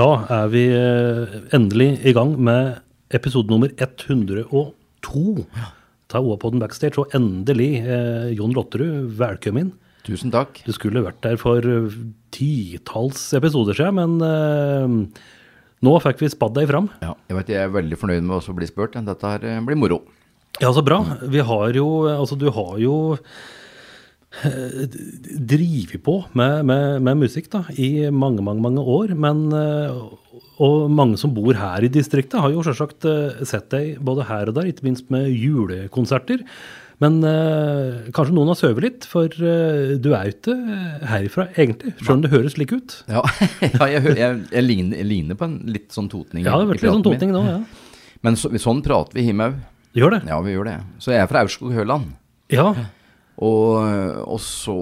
[0.00, 2.78] Da er vi eh, endelig i gang med
[3.12, 5.42] episode nummer 102
[6.08, 6.96] ta OA på den backstage.
[7.02, 9.74] Og endelig, eh, Jon Lotterud, velkommen.
[10.06, 10.62] Tusen takk.
[10.64, 11.98] Du skulle vært der for eh,
[12.32, 15.20] titalls episoder siden, men eh,
[15.84, 16.88] nå fikk vi spadd deg fram.
[17.04, 18.96] Ja, jeg vet jeg er veldig fornøyd med å bli spurt.
[18.96, 20.00] Dette her eh, blir moro.
[20.62, 21.02] Ja, så bra.
[21.28, 23.18] Vi har jo Altså, du har jo
[24.30, 29.14] drevet på med, med, med musikk da, i mange, mange mange år.
[29.18, 29.96] Men, eh,
[30.60, 34.50] og mange som bor her i distriktet, har jo selvsagt eh, sett deg både her
[34.50, 36.44] og der, ikke minst med julekonserter.
[37.00, 40.56] Men eh, kanskje noen har sovet litt, for eh, du er jo ikke
[41.08, 42.98] herifra egentlig, selv om det høres slik ut.
[43.08, 43.24] Ja,
[43.64, 46.44] ja jeg, jeg, jeg, ligner, jeg ligner på en litt sånn totning.
[46.44, 47.60] Ja, det har vært litt sånn totning nå, ja.
[48.20, 49.58] Men så, sånn prater vi i Himhaug.
[49.96, 50.22] Gjør det?
[50.28, 50.78] Ja, vi gjør det.
[51.02, 52.12] Så jeg er fra Aurskog-Høland.
[52.52, 52.68] Ja.
[53.40, 54.76] Og, og så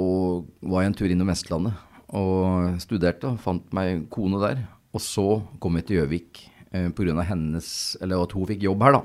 [0.66, 1.84] var jeg en tur innom Vestlandet
[2.18, 4.64] og studerte og fant meg kone der.
[4.96, 5.26] Og så
[5.60, 6.42] kom jeg til Gjøvik
[6.72, 7.22] eh, pga.
[7.28, 9.02] hennes Eller at hun fikk jobb her, da.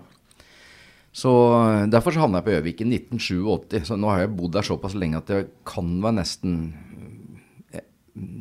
[1.14, 3.84] Så eh, Derfor så havna jeg på Gjøvik i 1987.
[3.92, 6.58] Så nå har jeg bodd der såpass lenge at jeg kan være nesten
[7.76, 7.86] eh,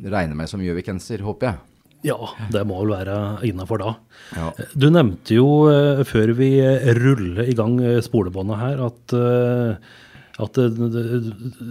[0.09, 1.61] regne meg som gjøvikenser, håper jeg.
[2.03, 2.17] Ja,
[2.51, 3.91] det må vel være innafor da.
[4.35, 4.49] Ja.
[4.75, 9.93] Du nevnte jo eh, før vi eh, ruller i gang eh, spolebåndet her, at, eh,
[10.41, 10.81] at eh,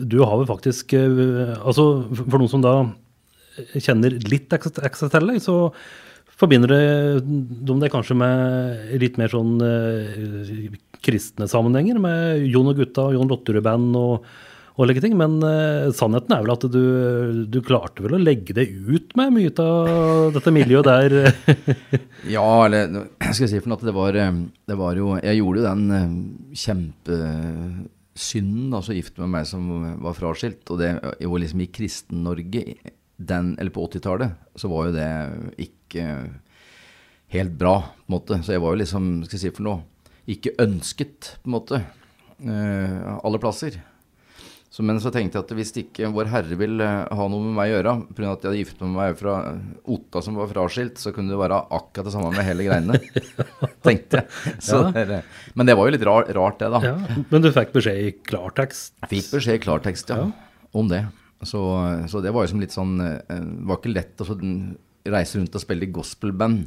[0.06, 2.76] du har vel faktisk eh, Altså, for noen som da
[3.76, 5.56] kjenner litt deg, så
[6.42, 10.70] forbinder de det kanskje med litt mer sånn eh,
[11.04, 14.24] kristne sammenhenger, med Jon og gutta, Jon Lotterud-band og,
[14.78, 15.18] og like ting.
[15.20, 15.36] Men
[15.92, 16.82] sannheten er vel at du,
[17.50, 21.18] du klarte vel å legge det ut med mye av dette miljøet der.
[22.38, 23.02] Ja, eller nå
[23.32, 26.12] skal jeg si for noe det var, det var jo Jeg gjorde jo den eh,
[28.12, 29.68] kjempesynden, altså gift med meg som
[30.02, 30.68] var fraskilt.
[30.70, 32.64] Og det var liksom i Kristen-Norge,
[33.22, 35.10] eller på 80-tallet, så var jo det
[35.58, 36.06] ikke
[37.32, 38.42] helt bra, på en måte.
[38.42, 39.82] Så jeg var jo liksom, skal jeg si for noe,
[40.28, 41.82] ikke ønsket, på en måte,
[42.44, 43.80] eh, alle plasser.
[44.72, 47.56] Så, men så tenkte jeg at hvis ikke Vår Herre vil eh, ha noe med
[47.58, 48.30] meg å gjøre, pga.
[48.30, 49.34] at jeg hadde giftet meg med fra
[49.92, 53.00] Otta som var fraskilt, så kunne det være akkurat det samme med hele greiene.
[53.86, 54.54] tenkte jeg.
[54.64, 55.20] Så, Ja.
[55.58, 56.80] Men det var jo litt rar, rart, det, da.
[56.88, 58.94] Ja, men du fikk beskjed i klartekst.
[59.04, 60.30] Jeg fikk beskjed i klartekst, ja,
[60.72, 61.02] om det.
[61.44, 61.60] Så,
[62.08, 64.28] så det var jo som litt sånn eh, Det var ikke lett å
[65.10, 66.64] reise rundt og spille i gospelband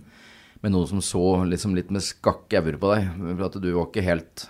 [0.62, 3.10] med noen som så liksom litt med skakke øyne på deg.
[3.24, 4.46] For at du var ikke helt,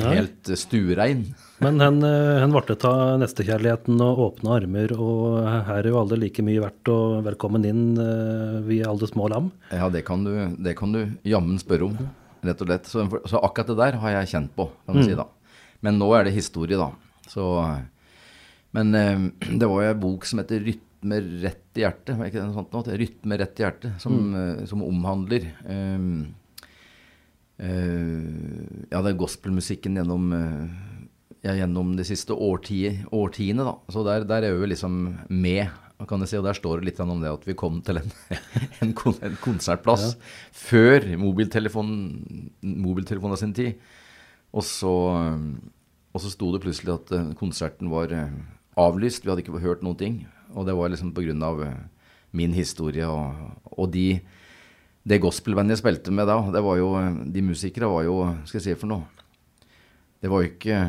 [0.00, 0.14] Nei.
[0.18, 0.60] helt sturein.
[0.60, 1.22] stuerein.
[1.64, 6.18] Men hen, eh, hen ble av nestekjærligheten og åpne armer, og her er jo alle
[6.20, 9.50] like mye verdt, og velkommen inn, eh, vi er alle små lam.
[9.72, 11.98] Ja, det kan du, det kan du jammen spørre om,
[12.44, 12.90] rett og slett.
[12.92, 15.28] Så, så akkurat det der har jeg kjent på, kan du si da.
[15.80, 16.92] Men nå er det historie, da.
[17.30, 17.46] Så,
[18.76, 19.28] men eh,
[19.60, 22.64] det var jo en bok som heter 'Rytme rett i hjertet', var ikke det noe
[22.64, 24.66] sånt er 'Rytme rett i hjertet', som, mm.
[24.68, 26.26] som omhandler eh, eh,
[27.58, 31.08] ja, det er gospelmusikken gjennom, eh,
[31.46, 32.80] ja, gjennom de siste årti,
[33.14, 33.74] årtiene, da.
[33.92, 35.70] Så der, der er vi liksom med,
[36.06, 38.10] kan jeg si, og der står det litt om det at vi kom til en,
[38.84, 40.18] en, kon, en konsertplass
[40.52, 43.80] før mobiltelefonen mobiltelefonen av sin tid.
[44.56, 44.92] Og så,
[46.12, 48.32] og så sto det plutselig at eh, konserten var eh,
[48.80, 50.18] avlyst, vi hadde ikke hørt noen ting.
[50.56, 51.74] Og det var liksom eh,
[52.32, 54.20] min historie og, og de
[55.06, 56.90] det gospelbandet jeg spilte med da, det var jo,
[57.30, 58.16] de musikere var jo,
[58.48, 59.06] skal jeg si for noe,
[60.22, 60.80] det var jo ikke,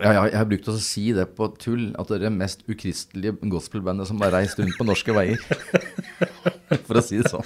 [0.00, 2.62] ja, ja, jeg har brukt å si det på tull, at det er det mest
[2.64, 5.38] ukristelige gospelbandet som har reist rundt på norske veier.
[6.86, 7.44] For å si det sånn.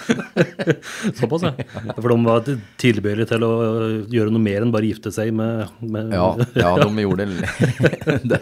[1.19, 1.51] Såpass, ja.
[1.99, 2.47] For de var
[2.79, 3.51] tilbøyelige til å
[4.13, 7.51] gjøre noe mer enn bare gifte seg med, med Ja, ja de gjorde det.
[8.31, 8.41] det.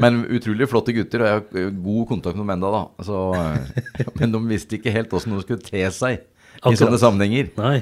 [0.00, 1.38] Men utrolig flotte gutter, og jeg
[1.68, 2.82] har god kontakt med dem ennå, da.
[3.04, 3.22] Så,
[4.16, 6.22] men de visste ikke helt hvordan de skulle te seg i
[6.60, 6.80] Akkurat.
[6.80, 7.52] sånne sammenhenger.
[7.60, 7.78] Nei.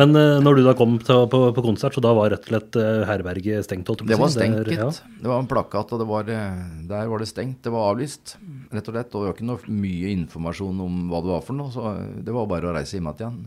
[0.00, 2.52] Men eh, når du da kom til, på, på konsert, så da var rett og
[2.54, 3.90] slett eh, herberget stengt?
[3.90, 4.86] holdt Det var stengt, Der, ja.
[4.88, 7.58] Det var en plakat, og det var, eh, der var det stengt.
[7.64, 8.36] Det var avlyst,
[8.72, 9.10] rett og slett.
[9.12, 11.92] Og det var ikke noe mye informasjon om hva det var for noe, så
[12.24, 13.42] det var bare å reise hjem igjen.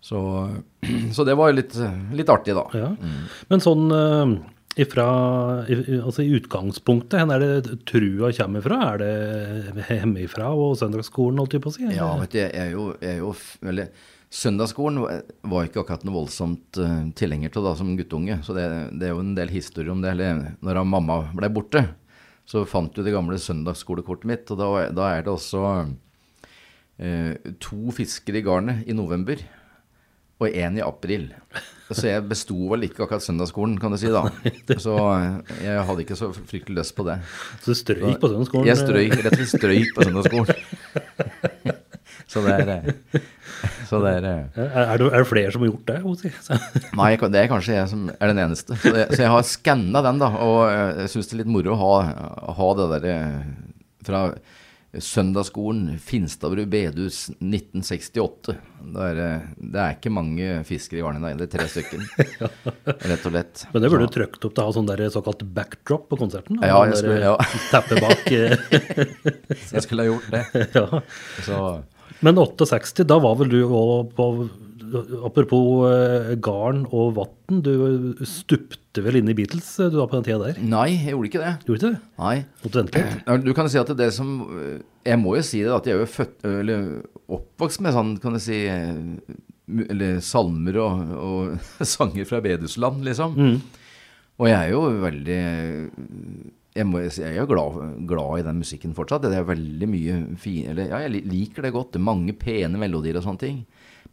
[0.00, 0.22] Så,
[1.16, 1.76] så det var litt,
[2.16, 2.64] litt artig, da.
[2.80, 2.94] Ja.
[3.52, 3.84] Men sånn
[4.80, 5.04] ifra,
[5.66, 8.78] altså i utgangspunktet, hvor er det trua kommer fra?
[8.94, 11.84] Er det hjemmefra og søndagsskolen, holdt jeg på å si?
[11.98, 13.34] Ja, vet du, jeg er jo, jeg er jo
[13.74, 15.00] eller, Søndagsskolen
[15.42, 18.66] var- ikke akkurat noe voldsomt eh, tilhenger til da som guttunge, så det,
[19.00, 20.12] det er jo en del historier om det.
[20.14, 21.82] Eller når mamma ble borte,
[22.46, 25.64] så fant du det gamle søndagsskolekortet mitt, og da, da er det også
[27.02, 29.42] eh, to fisker i garnet i november.
[30.40, 31.26] og én i april.
[31.90, 34.22] Så jeg besto vel ikke akkurat søndagsskolen, kan du si, da.
[34.80, 37.18] Så eh, jeg hadde ikke så fryktelig lyst på det.
[37.60, 38.70] Så du strøyk på søndagsskolen?
[38.70, 41.76] Jeg strøyk, rett og slett strøyk på søndagsskolen.
[42.30, 43.24] Så det er eh,
[43.88, 45.98] så det er, er, er, det, er det flere som har gjort det?
[46.20, 46.60] Si?
[47.00, 48.78] Nei, det er kanskje jeg som er den eneste.
[48.78, 50.30] Så, det, så jeg har skanna den, da.
[50.46, 51.92] Og jeg syns det er litt moro å ha,
[52.60, 53.18] ha det derre
[54.06, 54.24] fra
[54.90, 58.56] Søndagsskolen, Finstadbru bedehus 1968.
[58.90, 59.20] Det er,
[59.54, 62.02] det er, ikke mange fiskere i Arne, det er tre stykker.
[63.12, 63.62] Rett og lett.
[63.70, 66.58] Men det burde du trykt opp til å ha sånn der såkalt backdrop på konserten?
[66.58, 66.72] Da.
[66.72, 67.36] Ja, jeg skulle, ja.
[67.70, 68.26] Teppe bak.
[68.34, 70.44] jeg skulle ha gjort det.
[70.74, 71.02] Ja.
[71.46, 71.62] Så.
[72.26, 74.32] Men 68, da var vel du òg på
[75.22, 80.26] Apropos uh, garn og vann, du stupte vel inn i Beatles du var på den
[80.26, 80.58] tida der?
[80.66, 81.52] Nei, jeg gjorde ikke det.
[81.68, 82.00] Gjorde ikke det?
[82.18, 82.32] Nei.
[82.64, 83.44] Måtte vente litt?
[83.46, 84.32] Du kan jo si at det som
[85.06, 86.88] Jeg må jo si det, at jeg er jo født, eller
[87.38, 93.38] oppvokst med sånn, kan du si Eller salmer og, og sanger fra bedehusland, liksom.
[93.38, 93.60] Mm.
[94.40, 95.40] Og jeg er jo veldig
[96.76, 99.24] jeg, må, jeg er glad, glad, i den musikken fortsatt.
[99.26, 101.92] Det er veldig mye fin, eller, ja, Jeg liker det godt.
[101.94, 103.64] Det er mange pene melodier og sånne ting.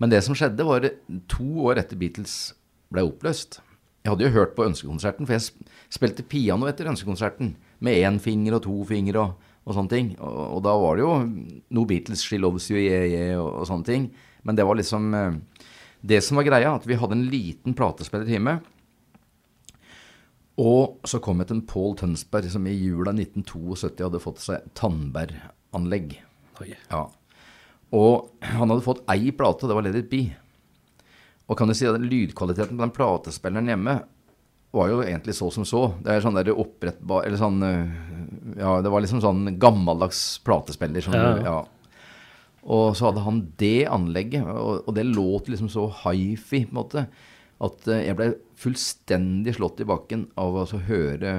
[0.01, 0.85] Men det som skjedde, var
[1.29, 2.55] to år etter Beatles
[2.93, 3.59] ble oppløst.
[4.03, 7.55] Jeg hadde jo hørt på ønskekonserten, for jeg spilte piano etter ønskekonserten.
[7.83, 10.13] Med én finger og to fingre og, og sånne ting.
[10.17, 11.13] Og, og, da var det jo
[11.77, 14.07] noe Beatles, She Loves You, Yeah, Yeah og, og, sånne ting.
[14.47, 15.65] Men det var liksom eh,
[16.07, 18.59] Det som var greia, at vi hadde en liten platespiller hjemme.
[20.57, 26.17] Og så kom et en Paul Tønsberg som i jula 1972 hadde fått seg Tandberg-anlegg.
[26.89, 27.03] Ja.
[27.93, 30.23] Og han hadde fått ei plate, det var Let It Be.
[31.47, 33.99] Og kan du si at lydkvaliteten på den platespilleren hjemme
[34.75, 35.85] var jo egentlig så som så.
[36.03, 37.61] Det er sånn der opprettbar Eller sånn
[38.59, 41.05] Ja, det var liksom sånn gammeldags platespiller.
[41.05, 41.37] Sånn, ja.
[41.45, 41.59] ja.
[42.67, 46.79] Og så hadde han det anlegget, og, og det låt liksom så hifi, på en
[46.81, 47.05] måte,
[47.57, 48.27] at jeg ble
[48.57, 51.31] fullstendig slått i bakken av å høre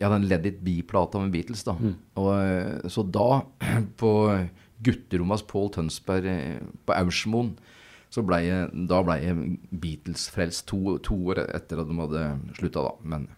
[0.00, 1.76] Ja, den Let It Be-plata med Beatles, da.
[1.78, 1.92] Mm.
[2.18, 3.42] Og, så da,
[4.00, 4.12] på
[4.82, 6.30] gutterommet hos Paul Tønsberg
[6.88, 7.52] på Aursmoen,
[8.10, 12.24] så ble jeg, da ble jeg Beatles-frelst to, to, år etter at de hadde
[12.56, 12.94] slutta, da.
[13.06, 13.28] Men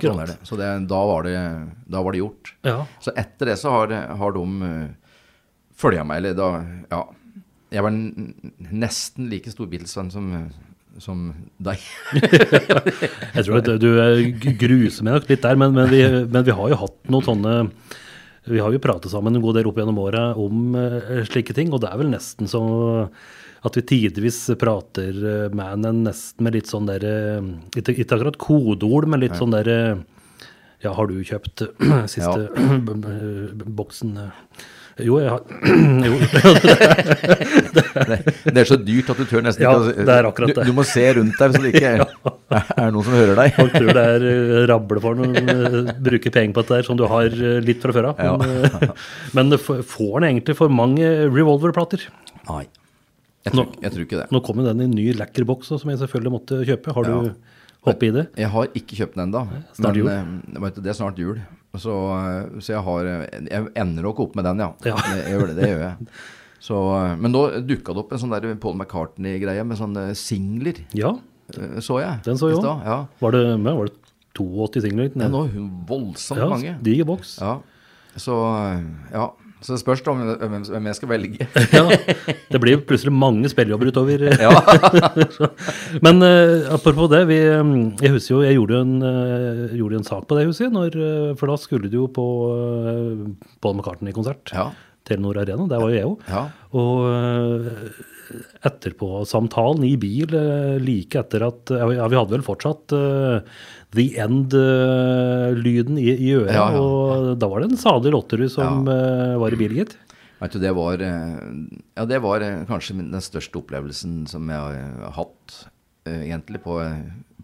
[0.00, 0.38] sånn er det.
[0.48, 1.36] Så det, da, var det,
[1.84, 2.54] da, var det, gjort.
[2.66, 2.80] Ja.
[3.04, 4.46] Så etter det så har, har de
[5.78, 6.50] følga meg, eller da
[6.90, 7.06] Ja.
[7.70, 10.24] Jeg var nesten like stor Beatles-venn som,
[10.98, 11.30] som
[11.62, 11.80] deg.
[13.36, 13.90] jeg tror at du
[14.58, 17.54] gruser meg nok litt der, men, men, vi, men vi har jo hatt noen sånne
[18.50, 21.72] vi har jo pratet sammen en god del opp gjennom året om uh, slike ting,
[21.74, 22.62] og det er vel nesten så
[23.60, 28.16] at vi tidvis prater uh, med en nesten med litt sånn der uh, ikke, ikke,
[28.16, 29.70] akkurat kodeord, men litt sånn der
[30.80, 31.66] Ja, har du kjøpt
[32.14, 32.48] siste ja.
[33.80, 34.16] boksen?
[35.04, 35.42] Jo, jeg har
[36.08, 36.16] jo.
[37.76, 40.64] det, det, er så dyrt at du tør nesten ja, ikke det er akkurat det.
[40.66, 42.08] Du, du, må se rundt deg så det ikke ja.
[42.74, 43.54] er noen som hører deg.
[43.58, 47.06] Folk tror det er uh, rable for når de bruker penger på dette som du
[47.10, 48.44] har litt fra før av.
[48.44, 48.92] Men,
[49.38, 52.08] men får den egentlig for mange revolverplater?
[52.50, 52.66] Nei.
[53.46, 54.26] Jeg tror, jeg tror, ikke det.
[54.34, 56.92] Nå kommer den i en ny lekker boks som jeg selvfølgelig måtte kjøpe.
[56.96, 57.30] Har du
[57.86, 58.26] hoppet i det?
[58.42, 59.46] Jeg har ikke kjøpt den ennå.
[59.78, 61.40] Det er snart jul.
[61.78, 61.94] Så,
[62.58, 64.72] så, jeg har Jeg ender nok opp med den, ja.
[64.90, 64.96] ja.
[64.98, 66.12] Det, jeg gjør det, det gjør jeg.
[66.60, 66.76] Så,
[67.16, 70.82] men nå dukka det opp en sånn der Paul McCartney-greie med sånne singler.
[70.96, 71.14] Ja.
[71.82, 72.20] Så jeg.
[72.26, 72.84] Den så jeg òg.
[72.86, 72.98] Ja.
[73.22, 73.96] Var, det, var det
[74.36, 75.12] 82 singler?
[75.14, 75.46] Ja, nå,
[75.88, 76.76] voldsomt ja, mange.
[76.84, 77.38] Diger boks.
[77.40, 77.58] Ja.
[78.20, 78.36] Så
[79.12, 79.30] ja.
[79.60, 81.46] Så det spørs om hvem jeg skal velge.
[81.76, 81.82] ja,
[82.48, 84.22] Det blir plutselig mange spillejobber utover.
[86.06, 90.24] Men uh, apropos det, vi, jeg husker jo jeg gjorde en, uh, gjorde en sak
[90.28, 93.26] på det, husker når, uh, for da skulle du jo på uh,
[93.60, 94.54] Paul McCartney-konsert.
[94.56, 94.70] Ja.
[95.08, 96.24] Telenor Arena, der var jo jeg òg.
[96.30, 96.46] Ja.
[96.80, 96.96] Og
[98.62, 100.34] etterpå-samtalen i bil
[100.84, 102.94] like etter at Ja, vi hadde vel fortsatt
[103.90, 106.54] The End-lyden i, i, øret.
[106.54, 106.78] Ja, ja.
[106.78, 109.96] Og da var det en salig Lotterud som uh, var i bil, gitt.
[110.40, 115.56] Vet du, det var, ja, det var kanskje den største opplevelsen som jeg har hatt,
[116.06, 116.78] uh, egentlig, på,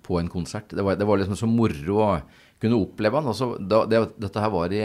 [0.07, 0.71] på, en konsert.
[0.71, 2.11] Det var, det var, liksom så moro å
[2.63, 3.33] kunne oppleve den.
[3.35, 4.85] Altså, da, det, dette her var i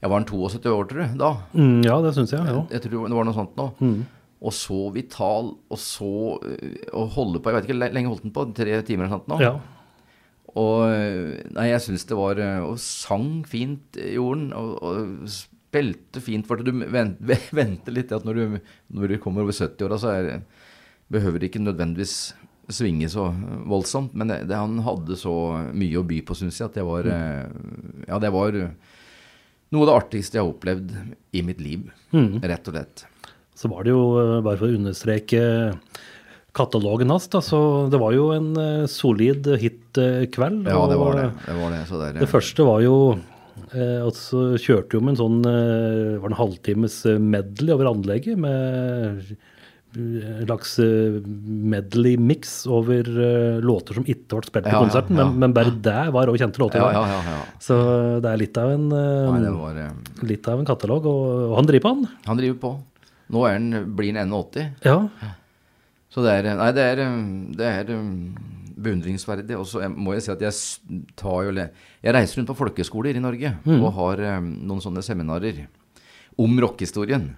[0.00, 1.34] Jeg var en 72 år, tror jeg, da.
[1.52, 2.40] Mm, ja, det syns jeg.
[2.40, 2.54] Ja.
[2.62, 3.66] Jeg, jeg, tror det var noe sånt nå.
[3.84, 3.98] Mm.
[4.40, 6.10] Og så vital, og så
[6.96, 8.46] Å holde på Jeg vet ikke, lenge holdt den på?
[8.56, 9.36] Tre timer eller sånt nå?
[9.42, 9.50] Ja.
[10.56, 10.88] Og
[11.52, 14.50] nei, jeg syns det var Og sang fint, i jorden.
[14.56, 15.32] Og, og,
[15.70, 16.48] spilte fint.
[16.48, 18.60] For du venter, venter litt at når du,
[18.96, 20.40] når du kommer over 70-åra, så er,
[21.12, 22.32] behøver det ikke nødvendigvis
[22.70, 23.28] svinge så
[23.70, 24.16] voldsomt.
[24.18, 25.34] Men det, det, han hadde så
[25.70, 28.08] mye å by på, syns jeg, at det var mm.
[28.08, 28.56] Ja, det var
[29.70, 30.94] noe av det artigste jeg har opplevd
[31.36, 31.88] i mitt liv.
[32.14, 32.40] Mm.
[32.42, 33.04] Rett og slett.
[33.56, 34.02] Så var det jo,
[34.42, 35.42] bare for å understreke
[36.56, 37.28] katalogen hans.
[37.30, 38.54] da, Så det var jo en
[38.90, 40.64] solid solid hitkveld.
[40.66, 41.28] Ja, det var det.
[41.46, 42.96] Det, var det, så der, Det første var jo
[43.74, 47.74] eh, at så kjørte jo med en sånn eh, var det en halvtimes eh, medley
[47.74, 49.34] over anlegget med eh,
[49.92, 51.16] slags eh,
[51.74, 55.24] medley-mix over eh, låter som ikke ble spilt på Ja, ja, konserten, ja.
[55.26, 56.78] Men, men bare det var òg kjente låter.
[56.78, 57.40] ja, ja, ja, ja.
[57.62, 57.76] Så
[58.22, 61.56] det er litt av en, eh, Nei, var eh, litt av en katalog, og, og
[61.58, 62.06] han driver på han.
[62.30, 62.72] Han driver på.
[63.30, 63.68] Nå er han,
[63.98, 64.86] blir han 81.
[64.86, 64.96] Ja,
[66.10, 67.04] Så det er Nei, det er,
[67.58, 67.92] det er
[68.80, 69.58] beundringsverdig.
[69.58, 73.22] Og så må jeg si at jeg tar jo Jeg reiser rundt på folkeskoler i
[73.22, 75.66] Norge og har um, noen sånne seminarer
[76.40, 77.28] om rockehistorien.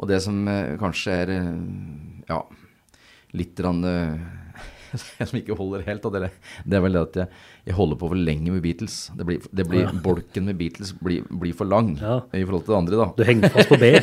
[0.00, 1.52] Og det som eh, kanskje er eh,
[2.28, 2.40] ja,
[3.38, 4.14] litt rann, eh,
[5.28, 6.30] som ikke holder helt, det,
[6.66, 7.28] det er vel det at jeg,
[7.70, 8.96] jeg holder på for lenge med Beatles.
[9.14, 12.14] Det blir, det blir, Bolken med Beatles blir, blir for lang Ja.
[12.34, 13.08] i forhold til det andre, da.
[13.14, 13.84] du henger fast på B.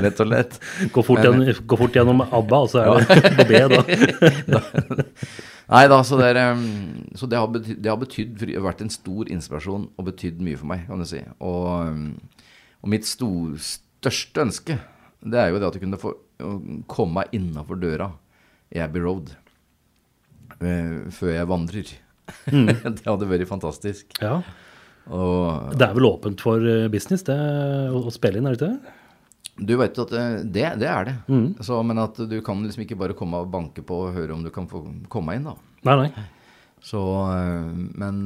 [0.06, 0.52] Rett og slett.
[0.94, 3.80] Gå fort, gjennom, gå fort gjennom ABBA, og så er det på B, da.
[5.70, 6.56] Nei da, så det, er,
[7.14, 10.66] så det har betydd, det har betydd vært en stor inspirasjon og betydd mye for
[10.70, 11.20] meg, kan du si.
[11.46, 11.62] Og,
[12.80, 14.78] og mitt stor, største ønske,
[15.20, 16.14] det er jo det at jeg kunne få
[16.90, 18.08] komme meg innafor døra
[18.72, 19.34] i Abbey Road
[20.62, 21.92] uh, før jeg vandrer.
[22.46, 24.14] det hadde vært fantastisk.
[24.22, 24.40] Ja.
[25.10, 27.34] Og Det er vel åpent for eh, business, det,
[27.90, 28.96] å å spille inn, er det ikke det?
[29.60, 31.14] du vet at eh, det, det er det.
[31.66, 34.44] Så, men at du kan liksom ikke bare komme og banke på og høre om
[34.44, 35.56] du kan få komme inn, da.
[35.88, 36.28] Nei, nei.
[36.84, 37.00] Så,
[38.00, 38.22] men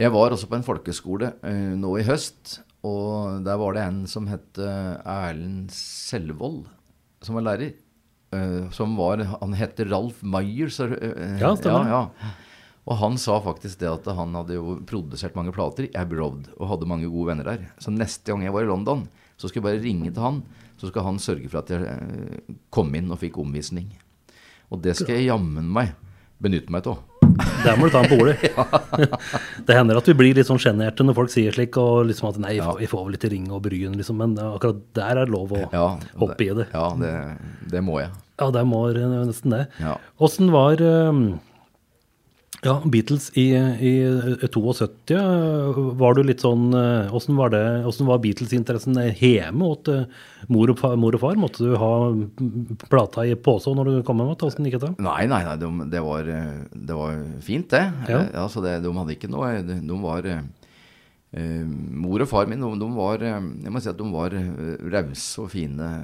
[0.00, 1.28] jeg var også på en folkeskole
[1.78, 2.56] nå i høst,
[2.86, 6.64] og der var det en som het Erlend Selvold,
[7.20, 7.74] som var lærer.
[8.32, 10.70] Øh, som var, han heter Ralf Meyer.
[10.70, 11.88] Så, øh, Ja, stemmer.
[11.88, 12.36] Ja, ja.
[12.86, 16.48] Og han sa faktisk det at han hadde jo produsert mange plater i Abbey Road,
[16.56, 17.66] og hadde mange gode venner der.
[17.78, 20.42] Så neste gang jeg var i London, så skulle jeg bare ringe til han,
[20.80, 23.92] så skal han sørge for at jeg øh, kom inn og fikk omvisning.
[24.70, 25.92] Og det skal jeg jammen meg
[26.42, 27.00] benytte meg av.
[27.64, 28.38] Der må du ta den på ordet.
[29.66, 32.40] det hender at vi blir litt sånn sjenerte når folk sier slik, og liksom at
[32.42, 35.54] nei, vi får vel ikke ringe og bryen, liksom, men akkurat der er det lov
[35.54, 35.86] å Ja,
[36.20, 36.66] hoppe i det.
[36.72, 37.12] Ja, det,
[37.72, 38.10] det må jeg.
[38.40, 39.66] Ja, der må nesten det.
[40.20, 41.22] Åssen var eh,
[42.62, 43.92] ja, Beatles i, i
[44.42, 45.14] 72?
[45.14, 50.02] eh, Var du litt sånn eh, Åssen var, det, hvordan var Beatles-interessen hjemme eh,
[50.50, 51.38] mor mor og far?
[51.40, 54.34] Måtte du ha mm, plata i pose når du kom hjem?
[54.34, 54.92] Åssen gikk det?
[55.00, 57.84] Nei, nei, nei, de, det, var, eh, det var fint, det.
[58.10, 58.24] Ja.
[58.34, 58.48] Ja.
[58.52, 60.42] så det, de hadde ikke noe De, de var eh,
[61.38, 61.64] eh,
[62.02, 64.52] Mor og far min, de, de var eh, Jeg må si at de var eh,
[64.92, 65.94] rause og fine,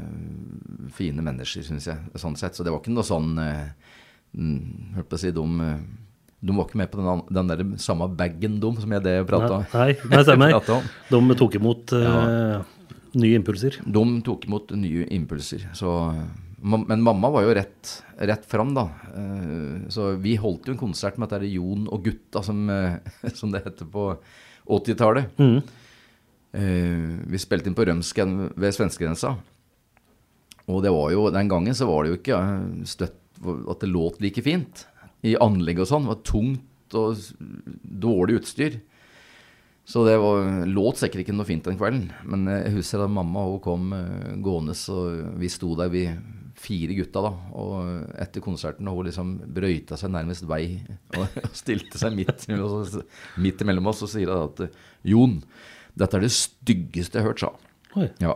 [0.97, 2.17] fine mennesker, syns jeg.
[2.17, 2.57] Sånn sett.
[2.57, 3.69] Så det var ikke noe sånn uh,
[4.37, 5.79] Hørte på å si, de eh,
[6.47, 9.61] de var ikke med på den, den der samme bagen, de, som jeg det prata
[9.73, 10.55] Nei, nei, stemmer.
[10.77, 10.89] om.
[11.11, 12.61] De tok imot eh,
[13.19, 13.79] nye impulser.
[13.83, 15.65] De tok imot nye impulser.
[15.77, 15.95] Så,
[16.63, 17.97] men mamma var jo rett,
[18.31, 18.87] rett fram, da.
[19.17, 22.97] Eh, Så vi holdt jo en konsert med dette Jon og gutta, som, eh,
[23.39, 24.13] som det heter på
[24.79, 25.37] 80-tallet.
[25.43, 25.59] Mm.
[26.57, 29.35] Vi spilte inn på Rømsken ved svenskegrensa.
[30.73, 32.39] Og det var jo, den gangen så var det jo ikke
[32.89, 34.87] støtt at det låt like fint.
[35.27, 36.07] I anlegg og sånn.
[36.07, 37.25] Det var tungt og
[38.07, 38.79] dårlig utstyr.
[39.87, 42.09] Så det var, låt sikkert ikke noe fint den kvelden.
[42.27, 45.05] Men eh, jeg husker da mamma hun kom uh, gående, så
[45.39, 46.09] vi sto der, vi
[46.59, 47.31] fire gutta, da.
[47.55, 50.81] Og etter konserten, og hun liksom brøyta seg nærmest vei
[51.21, 52.49] og stilte seg midt,
[53.39, 54.67] midt imellom oss og sier da at
[55.07, 55.39] Jon,
[55.97, 58.11] dette er det styggeste jeg har hørt, sa hun.
[58.21, 58.35] Ja.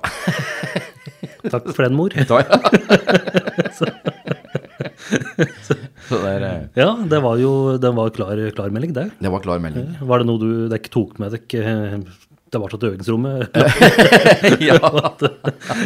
[1.53, 2.15] takk for den, mor.
[2.15, 4.37] Da, ja.
[5.67, 5.77] så
[6.21, 9.09] det, er, eh, Ja, det var jo det var klar, klar melding, det.
[9.21, 9.95] det var klar melding.
[10.01, 12.03] Var det noe du dere tok med dere
[12.51, 13.55] Det var til øvingsrommet?
[14.69, 14.75] ja,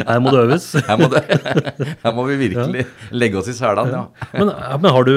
[0.09, 0.69] her må det øves?
[0.87, 1.21] her må, det,
[2.01, 4.31] her må vi virkelig legge oss i selene, ja.
[4.33, 5.13] Men, men har du,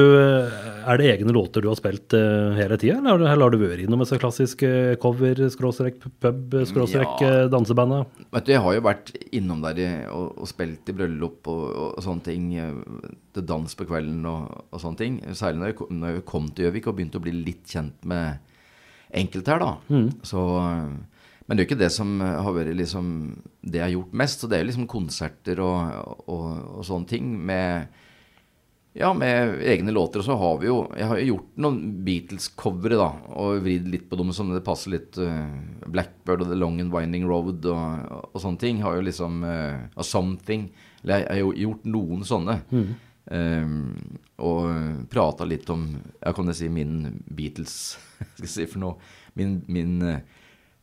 [0.91, 3.55] er det egne låter du har spilt eh, hele tida, eller har du- eller har
[3.55, 4.65] du vært innom et klassisk
[5.03, 7.31] cover, skråstrek, pub, skråstrek, Ja.
[7.47, 7.55] dansebandet?
[7.55, 8.01] dansebanda?
[8.35, 11.63] Vet du, jeg har jo vært innom der i, og, og spilt i bryllup og,
[11.97, 12.51] og sånne ting.
[12.59, 15.17] eh, Til dans på kvelden og, og sånne ting.
[15.37, 18.03] Særlig når jeg, kom- når jeg kom til Gjøvik og begynte å bli litt kjent
[18.03, 18.39] med
[19.15, 20.01] enkelte her, da.
[20.27, 20.89] Så, eh,
[21.47, 23.07] men det er jo ikke det som eh, har vært liksom
[23.63, 24.43] det jeg har gjort mest.
[24.43, 28.03] Så det er jo liksom konserter og, og, og sånne ting med
[28.97, 30.19] ja, med egne låter.
[30.19, 33.09] Og så har vi jo Jeg har jo gjort noen Beatles-covere, da.
[33.39, 35.19] Og vridd litt på dem som det passer litt.
[35.21, 35.45] Uh,
[35.85, 38.81] Blackbird og The Long and Winding Road og, og sånne ting.
[38.83, 40.71] Har jo liksom uh, Something.
[41.03, 42.57] Eller jeg har jo gjort noen sånne.
[43.27, 43.71] Eh,
[44.39, 45.81] og prata litt om
[46.21, 47.73] Ja, kan jeg si min Beatles
[48.37, 50.21] Skal jeg si for noe Min, min eh,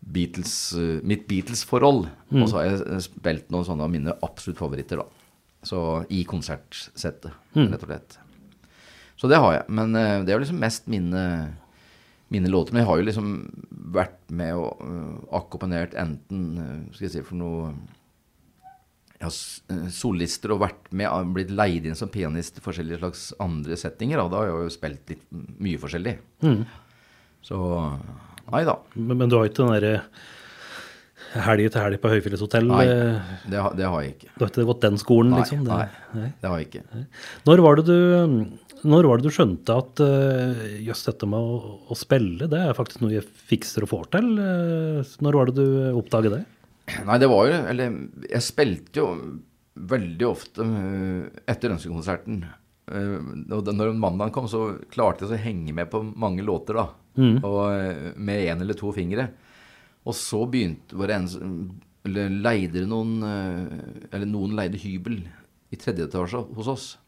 [0.05, 2.09] Beatles eh, Mitt Beatles-forhold.
[2.35, 5.07] Og så har jeg spilt noen sånne av mine absolutt favoritter, da.
[5.65, 5.79] Så
[6.13, 7.33] i konsertsettet,
[7.73, 8.19] rett og slett.
[9.17, 9.65] Så det har jeg.
[9.73, 11.23] Men eh, det er jo liksom mest mine,
[12.35, 12.73] mine låter.
[12.75, 13.31] Men jeg har jo liksom
[13.95, 17.69] vært med og uh, akkompagnert enten Skal jeg si for noe
[19.21, 23.29] ja, s- eh, solister og vært med, blitt leid inn som pianist i forskjellige slags
[23.41, 24.21] andre settinger.
[24.25, 25.25] Og da har jeg jo spilt litt
[25.63, 26.17] mye forskjellig.
[27.45, 27.61] Så
[28.53, 28.79] nei da.
[28.97, 29.95] Men, men du har ikke den derre
[31.45, 32.69] helg til helg på Høyfjellshotell?
[32.71, 34.29] Nei, eh, det, har- det har jeg ikke.
[34.37, 35.65] Du har ikke gått den skolen, Nei, liksom?
[35.67, 35.79] Det-
[36.21, 37.05] nei, det har jeg ikke.
[37.49, 37.97] Når var det du,
[38.85, 42.77] når var det du skjønte at eh, jøss, dette med å, å spille, det er
[42.79, 44.31] faktisk noe jeg fikser og får til?
[44.39, 46.43] Eh, Når var det du oppdaget det?
[47.09, 47.95] Nei, det var jo Eller
[48.29, 49.07] jeg spilte jo
[49.75, 50.63] veldig ofte
[51.51, 52.45] etter ønskekonserten.
[52.87, 56.85] Når mandagen kom, så klarte jeg å henge med på mange låter, da.
[57.45, 59.29] Og øh, med én eller to fingre.
[60.05, 65.23] Og så begynte var det en leide noen øh, Eller noen leide hybel
[65.73, 66.99] i tredje etasje hos oss.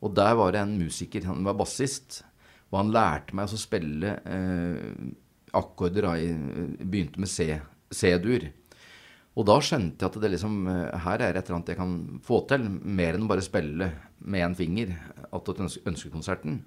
[0.00, 2.22] Og der var det en musiker, han var bassist.
[2.70, 5.10] Og han lærte meg å spille eh,
[5.58, 6.06] akkorder.
[6.80, 8.46] Begynte med C-dur.
[9.38, 11.96] Og da skjønte jeg at det liksom, eh, her er et eller annet jeg kan
[12.26, 14.94] få til, mer enn bare spille med én finger
[15.30, 16.62] attåt ønske, ønskekonserten.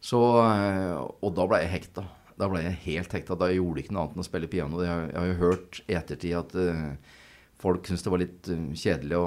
[0.00, 2.06] Så, eh, og da ble jeg hekta.
[2.40, 3.36] Da ble jeg helt hekta.
[3.36, 4.82] Da jeg gjorde ikke noe annet enn å spille piano.
[4.84, 7.16] Jeg, jeg har jo hørt i ettertid at uh,
[7.60, 9.26] folk syntes det var litt eh, kjedelig å,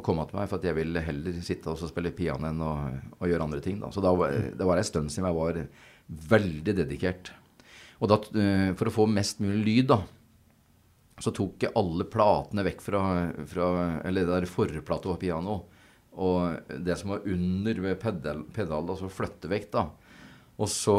[0.00, 2.72] å komme til meg, for at jeg ville heller sitte og spille piano enn å,
[3.20, 3.76] å gjøre andre ting.
[3.82, 3.92] Da.
[3.92, 4.14] Så da,
[4.56, 5.60] det var en stund siden jeg var
[6.32, 7.34] veldig dedikert.
[8.00, 10.00] Og da, uh, for å få mest mulig lyd, da,
[11.20, 13.02] så tok jeg alle platene vekk fra,
[13.48, 13.66] fra
[14.04, 15.60] Eller det der forplata var piano.
[16.16, 19.86] Og det som var under ved pedal, pedal altså flytte vekk, da.
[20.62, 20.98] Og så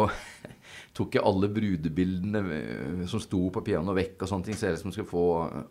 [0.97, 4.77] tok jeg alle brudebildene eh, som sto på pianoet vekk, og sånne ting, så jeg
[4.77, 5.25] liksom skulle få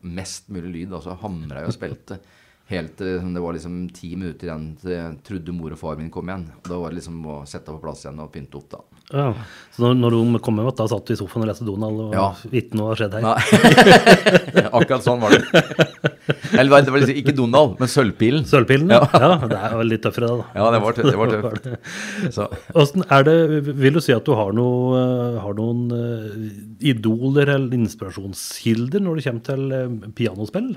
[0.09, 0.97] mest mulig lyd.
[0.97, 2.21] og Så hamra jeg og spilte
[2.67, 6.11] helt til det var liksom ti minutter igjen til jeg trodde mor og far min
[6.11, 6.49] kom igjen.
[6.65, 8.81] Og da var det liksom å sette på plass igjen og pynte opp, da.
[9.15, 9.27] Ja.
[9.77, 12.25] Så når, de kom hjem, da satt du i sofaen og leste Donald og Ja.
[12.51, 13.23] ikke noe har skjedd her?
[13.23, 14.65] Nei.
[14.81, 15.45] Akkurat sånn var det.
[16.59, 18.43] Eller det var liksom ikke Donald, men Sølvpilen.
[18.51, 19.05] Sølvpilen, Ja.
[19.15, 19.31] ja.
[19.47, 20.49] Det er jo litt tøffere, da.
[20.59, 21.13] Ja, det var tøft.
[21.13, 21.71] Det var tøft.
[22.37, 23.37] Så, Hvordan er det,
[23.79, 26.51] Vil du si at du har, noe, eh, har noen eh,
[26.91, 30.73] idoler eller inspirasjonskilder når det kommer til eh, pianospill?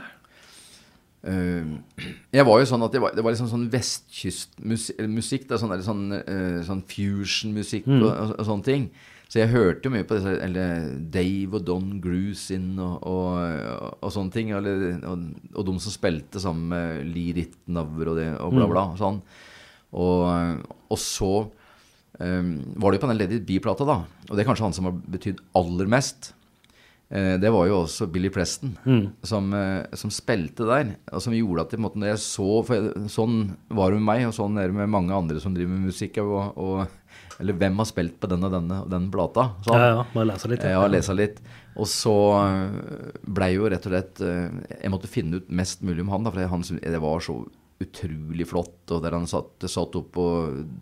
[1.29, 5.47] Eh, jeg var jo sånn at det var, det var liksom sånn vestkystmusikk.
[5.53, 8.89] Sånn, sånn, eh, sånn fusion-musikk og, og, og sånne ting.
[9.29, 13.35] Så jeg hørte jo mye på disse, eller Dave og Don Grusin og, og,
[13.99, 14.49] og, sånne ting.
[14.57, 18.87] Eller, og, de som spilte sammen med Lee Rittnaver og, det, og bla, bla.
[18.95, 19.21] Og Sånn.
[19.99, 22.49] Og, og så um,
[22.81, 23.99] var det jo på den Lady B-plata, da.
[24.27, 26.31] Og det er kanskje han som har betydd aller mest.
[27.09, 28.75] Eh, det var jo også Billy Preston
[29.25, 30.91] som, eh, som spilte der.
[31.11, 34.35] Og som gjorde at i måten jeg så for Sånn var det med meg, og
[34.37, 36.19] sånn er det med mange andre som driver med musikk.
[36.21, 39.47] Og, og, eller hvem har spilt på den og denne og den plata?
[39.65, 39.79] Sånn.
[39.79, 40.67] Ja, ja, jeg lese litt.
[40.75, 41.41] Ja, lesa litt.
[41.79, 42.13] Og så
[43.23, 44.49] blei jo rett og slett eh,
[44.81, 47.39] Jeg måtte finne ut mest mulig om han, da, for han, det var så
[47.79, 48.83] utrolig flott.
[48.91, 50.29] Og der han satt, satt opp på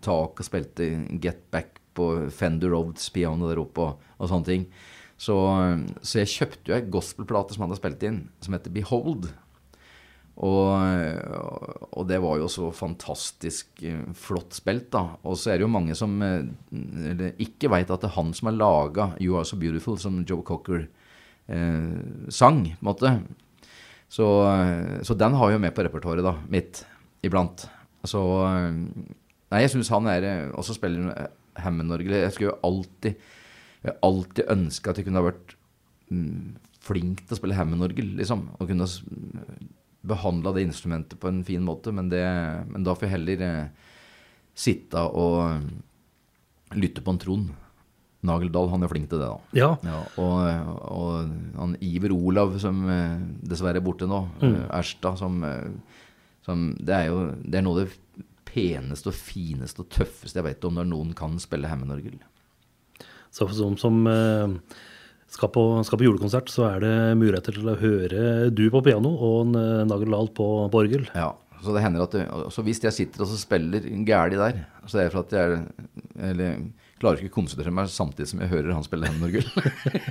[0.04, 4.68] taket og spilte Get Back på Fender Roads piano der oppe og, og sånne ting.
[5.18, 5.34] Så,
[5.98, 9.26] så jeg kjøpte jo ei gospelplate som han hadde spilt inn, som heter Behold.
[10.38, 10.70] Og,
[11.98, 15.16] og det var jo så fantastisk eh, flott spilt, da.
[15.26, 18.52] Og så er det jo mange som eh, ikke veit at det er han som
[18.52, 20.84] har laga 'You Are So Beautiful', som Joe Cocker
[21.50, 21.98] eh,
[22.30, 23.12] sang, på en måte.
[24.08, 24.24] Så,
[25.04, 26.84] så den har jo med på repertoaret da, mitt
[27.26, 27.66] iblant.
[28.06, 28.78] Så eh,
[29.48, 32.18] Nei, jeg syns han er Og så spiller han Hammond-orgel.
[32.20, 33.16] Jeg skulle jo alltid
[33.84, 35.54] Jeg har alltid ønska at jeg kunne ha vært
[36.10, 36.56] mm,
[36.88, 38.46] flink til å spille Hammond-orgel, liksom.
[38.58, 39.02] Og kunne s-
[40.08, 41.92] behandla det instrumentet på en fin måte.
[41.94, 42.22] Men, det,
[42.70, 43.88] men da får jeg heller eh,
[44.58, 47.48] sitte og eh, lytte på en Trond.
[48.26, 49.38] Nageldal, han er flink til det, da.
[49.54, 49.68] Ja.
[49.86, 51.28] Ja, og, og
[51.60, 55.68] han Iver Olav, som eh, dessverre er borte nå, eh, Erstad, som, eh,
[56.42, 60.46] som Det er jo det er noe av det peneste og fineste og tøffeste jeg
[60.48, 62.16] vet om når noen kan spille Hammond-orgel.
[63.34, 64.54] Så for sånn som eh,
[65.32, 69.12] skal på, skal på julekonsert, så er det muligheter til å høre du på piano
[69.12, 71.06] og eh, Nagel Dahl på, på orgel.
[71.18, 72.20] Ja, så det hender at du,
[72.54, 75.44] så hvis jeg sitter og så spiller gæli der, så er det for at jeg
[75.44, 75.64] er,
[76.30, 76.60] eller,
[76.98, 79.46] klarer ikke å konsentrere meg samtidig som jeg hører han spille den orgel.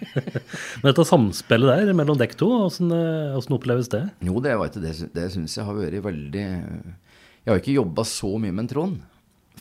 [0.80, 4.03] Men dette samspillet der mellom dekk to, hvordan, eh, hvordan oppleves det?
[4.27, 8.06] Jo, det, vet du, det, det syns jeg har vært veldig Jeg har ikke jobba
[8.08, 8.99] så mye med en Trond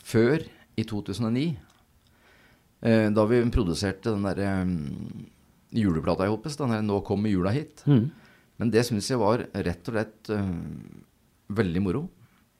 [0.07, 0.45] før
[0.77, 1.49] i 2009.
[2.81, 5.25] Eh, da vi produserte den derre um,
[5.73, 7.83] juleplata i Hoppes, den der 'Nå kommer jula hit'.
[8.57, 10.53] Men det syns jeg var rett og slett eh,
[11.49, 12.07] veldig moro.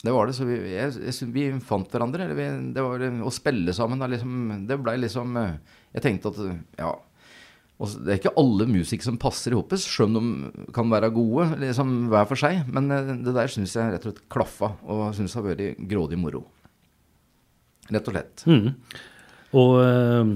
[0.04, 0.36] Det var det.
[0.38, 2.28] Så vi, jeg, jeg, vi fant hverandre.
[2.28, 4.00] Eller vi, det var å spille sammen.
[4.00, 5.58] Da, liksom, det blei liksom eh,
[5.96, 6.42] Jeg tenkte at
[6.78, 6.96] ja
[7.78, 11.12] og Det er ikke alle musikere som passer i Hoppes, selv om de kan være
[11.14, 12.64] gode liksom hver for seg.
[12.74, 15.84] Men eh, det der syns jeg rett og slett klaffa, og syns det har vært
[15.92, 16.42] grådig moro.
[17.94, 18.48] Rett og slett.
[18.50, 18.72] Mm.
[19.56, 20.32] Og eh,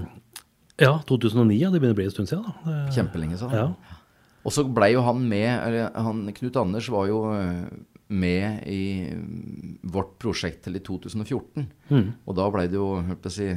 [0.86, 2.46] ja, 2009, ja, det begynner å bli en stund siden.
[2.48, 2.54] da.
[2.66, 3.56] Det- Kjempelenge siden.
[3.56, 3.98] Ja.
[4.42, 7.66] Og så blei jo han med eller han, Knut Anders var jo eh,
[8.12, 11.68] med i mm, vårt prosjekt til i 2014.
[11.92, 12.08] Mm.
[12.26, 13.52] Og da blei det jo, hørte jeg si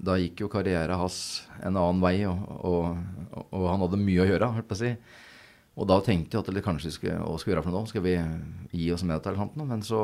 [0.00, 4.28] Da gikk jo karrieren hans en annen vei, og, og, og han hadde mye å
[4.30, 5.18] gjøre, Hørte jeg si.
[5.76, 7.88] Og da tenkte jeg at eller kanskje vi skulle, hva skal vi gjøre for noe?
[7.90, 8.14] Skal vi
[8.80, 9.66] gi oss med til noe?
[9.68, 10.00] Men så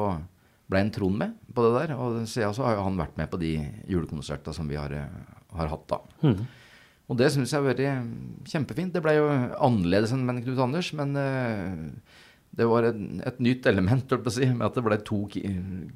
[0.71, 1.97] ble en Trond med på det der.
[1.97, 3.55] Og siden så har jo han vært med på de
[3.91, 6.01] julekonsertene som vi har, eh, har hatt da.
[6.27, 6.47] Mm.
[7.07, 8.93] Og det syns jeg har vært kjempefint.
[8.95, 9.27] Det ble jo
[9.63, 12.17] annerledes enn med Knut Anders, men uh,
[12.59, 12.99] det var et,
[13.31, 15.53] et nytt element, holdt på å si, med at det ble to key,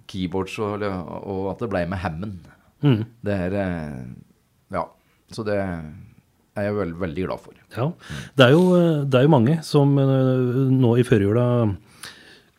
[0.07, 2.47] keyboards, og, og at det ble med Hammond.
[2.87, 3.03] Mm.
[3.27, 4.07] Det er uh,
[4.71, 4.87] Ja.
[5.35, 5.91] Så det er
[6.61, 7.59] jeg veld, veldig glad for.
[7.75, 7.91] Ja.
[8.39, 8.63] Det er, jo,
[9.07, 11.45] det er jo mange som nå i førjula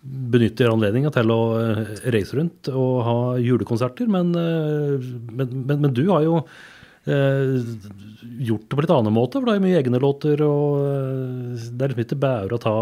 [0.01, 1.81] benytter anledninga til å eh,
[2.13, 6.39] reise rundt og ha julekonserter, men, eh, men, men, men du har jo
[7.05, 7.59] eh,
[8.47, 11.67] gjort det på litt annen måte, for det er jo mye egne låter, og eh,
[11.69, 12.75] det er liksom ikke bare å ta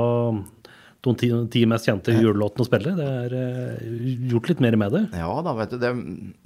[0.99, 2.91] de ti, ti mest kjente julelåtene og spille.
[2.97, 3.91] Det er eh,
[4.31, 5.03] gjort litt mer med det.
[5.15, 5.77] Ja da, vet du.
[5.79, 5.91] Det,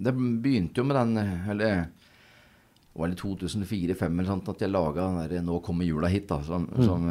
[0.10, 1.18] det begynte jo med den
[1.54, 1.64] Eller
[2.94, 6.28] det var i 2004-2005 eller sånt at jeg laga den der 'Nå kommer jula hit',
[6.30, 6.38] da.
[6.46, 7.08] Som, som,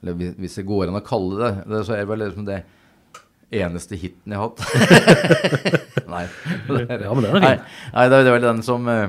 [0.00, 2.46] eller hvis- hvis det går an å kalle det det, så er det vel liksom
[2.48, 2.62] det
[3.52, 4.60] eneste hiten jeg har hatt.
[6.14, 6.24] nei.
[6.26, 7.42] er- Ja, men den er fin.
[7.46, 7.56] Nei,
[7.94, 9.08] nei, det er vel den som eh,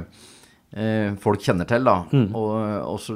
[0.78, 1.95] eh, folk kjenner til, da.
[2.13, 2.30] Mm.
[2.38, 2.54] Og,
[2.93, 3.15] og så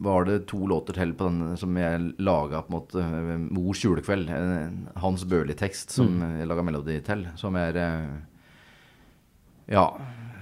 [0.00, 3.82] var det to låter til på den som jeg laga på en måte eh, 'Mors
[3.84, 4.30] julekveld'.
[4.96, 6.38] Hans Børli-tekst som Mm.
[6.40, 7.26] jeg laga melodi til.
[7.36, 8.16] Som er eh,
[9.68, 9.90] Ja,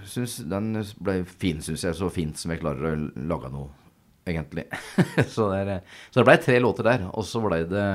[0.07, 0.69] Synes, den
[1.03, 1.95] ble fin, syns jeg.
[1.99, 3.69] Så fint som jeg klarer å lage noe,
[4.27, 4.67] egentlig.
[5.35, 7.07] så, det eh, så det ble tre låter der.
[7.15, 7.87] Og så ble det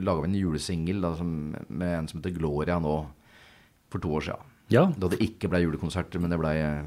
[0.00, 1.04] laga vi en julesingel
[1.68, 2.96] med en som heter 'Gloria' nå,
[3.92, 4.38] for to år sia.
[4.72, 6.82] Ja, Da det ikke ble julekonserter, men det ble eh,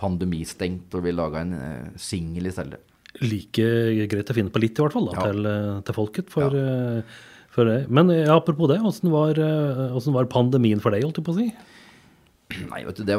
[0.00, 2.78] pandemistengt, og vi laga en uh, singel i stedet.
[3.20, 3.64] like
[4.08, 5.24] greit å finne på litt, i hvert fall, da, Ja.
[5.32, 6.30] til, eh, til folket.
[6.30, 7.02] For, Ja.
[7.50, 7.90] for det.
[7.90, 11.34] Men ja, apropos det, åssen var, eh, hvordan var pandemien for deg, holdt jeg på
[11.34, 11.52] å si?
[12.70, 13.18] Nei, vet du, det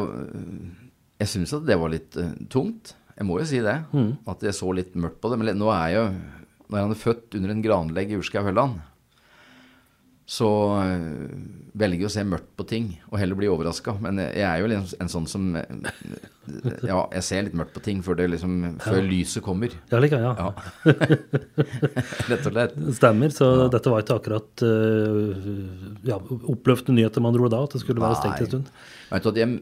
[1.20, 2.96] Jeg syns at det var litt uh, tungt.
[3.18, 3.80] Jeg må jo si det.
[4.30, 5.42] At jeg så litt mørkt på det.
[5.42, 6.06] Men nå er jeg jo
[6.80, 8.80] han er født under en granlegg i Urskau Hølland,
[10.32, 10.48] så
[10.80, 11.32] eh,
[11.76, 13.98] velger jeg å se mørkt på ting og heller bli overraska.
[14.00, 15.90] Men jeg jeg er jo en, en sånn som eh,
[16.88, 19.76] Ja, jeg ser litt mørkt på ting før, det liksom, før lyset kommer.
[19.92, 20.32] Ja, like, ja.
[20.40, 20.94] Ja.
[22.32, 22.78] Rett og slett.
[23.02, 23.36] Stemmer.
[23.36, 25.52] Så dette var ikke akkurat uh,
[26.08, 26.22] ja,
[26.54, 28.72] oppløftende nyheter man dro da, at det skulle være stengt en stund.
[29.12, 29.60] Vet du at jeg,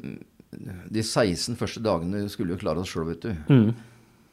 [0.52, 3.34] De 16 første dagene skulle vi jo klare oss sjøl, vet du.
[3.50, 3.74] Mm.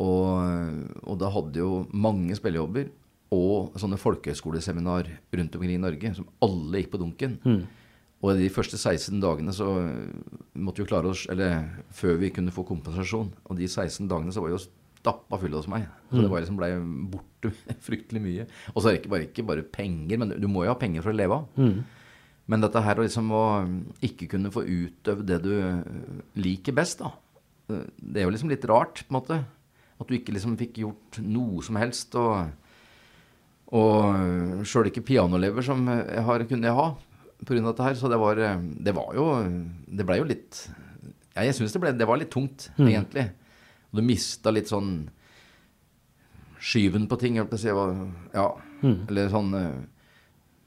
[0.05, 2.88] Og, og da hadde jo mange spillejobber
[3.37, 7.37] og sånne folkehøyskoleseminar rundt omkring i Norge som alle gikk på dunken.
[8.24, 9.66] Og de første 16 dagene så
[10.57, 13.29] måtte vi klare oss Eller før vi kunne få kompensasjon.
[13.44, 15.85] Og de 16 dagene så var jo stappa fulle hos meg.
[16.11, 16.72] Så det var liksom blei
[17.12, 17.52] borte
[17.87, 18.46] fryktelig mye.
[18.74, 21.05] Og så er det ikke bare, ikke bare penger, men du må jo ha penger
[21.05, 21.62] for å leve av.
[22.46, 23.44] Men dette her liksom å
[24.06, 25.54] ikke kunne få utøvd det du
[26.38, 27.11] liker best, da.
[27.66, 29.38] Det er jo liksom litt rart, på en måte.
[29.98, 32.14] At du ikke liksom fikk gjort noe som helst.
[32.14, 32.52] Og,
[33.74, 36.87] og sjøl ikke pianolever som jeg har, kunne jeg ha
[37.42, 37.59] pga.
[37.66, 37.98] dette her.
[37.98, 39.26] Så det var, det var jo
[39.90, 40.62] Det blei jo litt
[41.35, 43.26] Ja, jeg syns det, ble- det var litt tungt, egentlig.
[43.90, 45.09] Og du mista litt sånn
[46.62, 47.37] skyven på ting.
[47.40, 48.46] holdt jeg på å si, Ja.
[48.82, 49.06] Mm.
[49.09, 49.76] Eller sånn eh,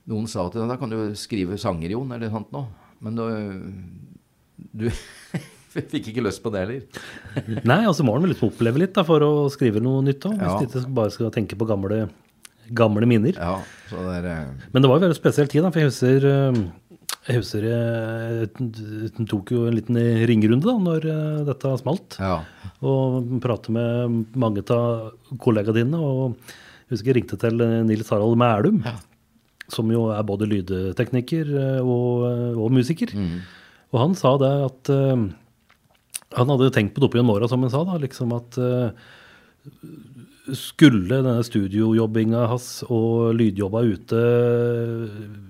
[0.09, 2.65] Noen sa til deg da kan du skrive sanger, Jon, eller sånt noe.
[3.05, 3.25] Men du,
[4.81, 4.87] du
[5.75, 7.03] fikk ikke lyst på det heller.
[7.69, 10.35] Nei, altså må man liksom oppleve litt da, for å skrive noe nytt òg.
[10.39, 10.57] Hvis Ja.
[10.59, 12.07] du ikke bare skal tenke på gamle,
[12.75, 13.37] gamle minner.
[13.37, 13.59] Ja,
[13.91, 16.29] så det er eh, Men det var jo veldig spesiell tid, da, for jeg husker
[16.33, 16.61] eh,
[17.29, 19.97] jeg husker jeg tok jo en liten
[20.29, 22.17] ringerunde da når eh, dette smalt.
[22.21, 22.39] Ja.
[22.85, 25.99] Og pratet med mange av kollegaene dine.
[26.01, 26.39] Og
[26.89, 28.81] jeg husker jeg ringte til eh, Nils Harald Mælum,
[29.73, 32.25] som jo er både lydtekniker eh, og,
[32.59, 33.13] og musiker.
[33.89, 35.23] Og han sa det at uh,
[36.37, 38.91] han hadde tenkt på det oppi morgen, som han sa, da, liksom at uh,
[40.53, 44.23] skulle denne studiojobbinga hans og lydjobba ute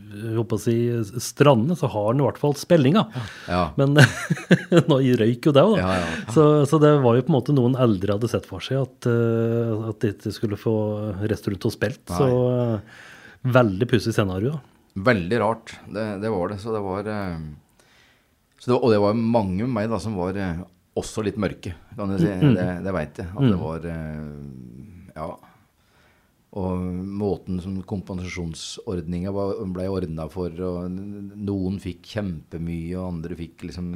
[0.10, 0.76] håper si,
[1.22, 3.06] strandene, så har han i hvert fall spillinga.
[3.50, 3.62] Ja.
[3.80, 3.98] Men
[4.90, 5.84] nå røyk jo det òg, da.
[5.84, 6.34] Ja, ja.
[6.34, 9.10] Så, så det var jo på en måte noen eldre hadde sett for seg at,
[9.10, 10.76] uh, at de ikke skulle få
[11.22, 12.04] reist rundt og spilt.
[12.10, 13.06] Så eh,
[13.44, 14.60] veldig pussig scenario.
[15.00, 15.76] Veldig rart.
[15.88, 16.58] Det, det var det.
[16.60, 17.38] Så det var, eh,
[18.60, 20.64] så det var Og det var mange med meg da som var eh,
[21.00, 22.32] også litt mørke, kan du si.
[22.58, 23.30] Det, det veit jeg.
[23.36, 24.26] At det var eh,
[25.16, 25.30] Ja.
[26.60, 29.30] Og måten som kompensasjonsordninga
[29.70, 33.92] ble ordna for, og noen fikk kjempemye, og andre fikk liksom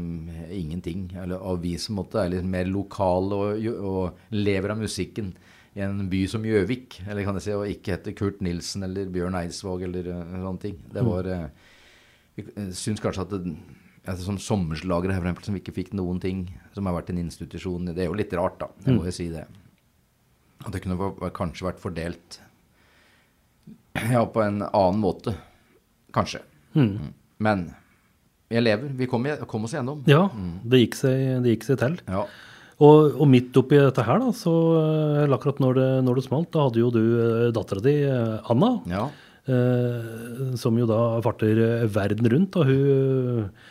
[0.54, 1.08] ingenting.
[1.18, 5.34] Eller, og vi som måtte er litt mer lokale og, og lever av musikken
[5.74, 9.10] i en by som Gjøvik, eller kan jeg si, og ikke heter Kurt Nilsen eller
[9.14, 10.78] Bjørn Eidsvåg eller eh, sånne ting.
[10.94, 11.50] Det var Jeg
[12.36, 13.56] Vi eh, syns kanskje at det,
[14.06, 17.22] det som sommerslagere her, for eksempel, som ikke fikk noen ting, som har vært en
[17.24, 18.70] institusjon, det er jo litt rart, da.
[18.86, 19.46] Jeg må jo si det.
[20.64, 22.40] At det kunne kanskje vært fordelt
[23.94, 25.36] ja, på en annen måte.
[26.14, 26.42] Kanskje.
[26.78, 27.14] Mm.
[27.44, 27.68] Men
[28.54, 28.94] jeg lever.
[28.98, 30.04] Vi kom, kom oss gjennom.
[30.10, 30.28] Ja,
[30.64, 31.98] det gikk seg, det gikk seg til.
[32.08, 32.26] Ja.
[32.82, 36.26] Og, og midt oppi dette her, da, så eh, eller akkurat når det, når det
[36.26, 39.04] smalt, da hadde jo du uh, dattera di, eh, Anna, ja.
[39.46, 42.58] eh, som jo da farter eh, verden rundt.
[42.58, 43.70] Og hun eh,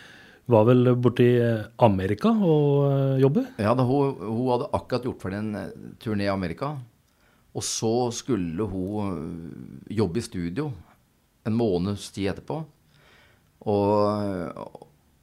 [0.53, 3.21] var vel borti eh, Amerika og jobber?
[3.25, 3.45] jobbe?
[3.63, 6.77] Ja, da, hun, hun hadde akkurat gjort ferdig en eh, turné i Amerika.
[7.53, 10.71] Og så skulle hun eh, jobbe i studio
[11.43, 12.63] en måneds tid etterpå.
[13.73, 14.63] Og,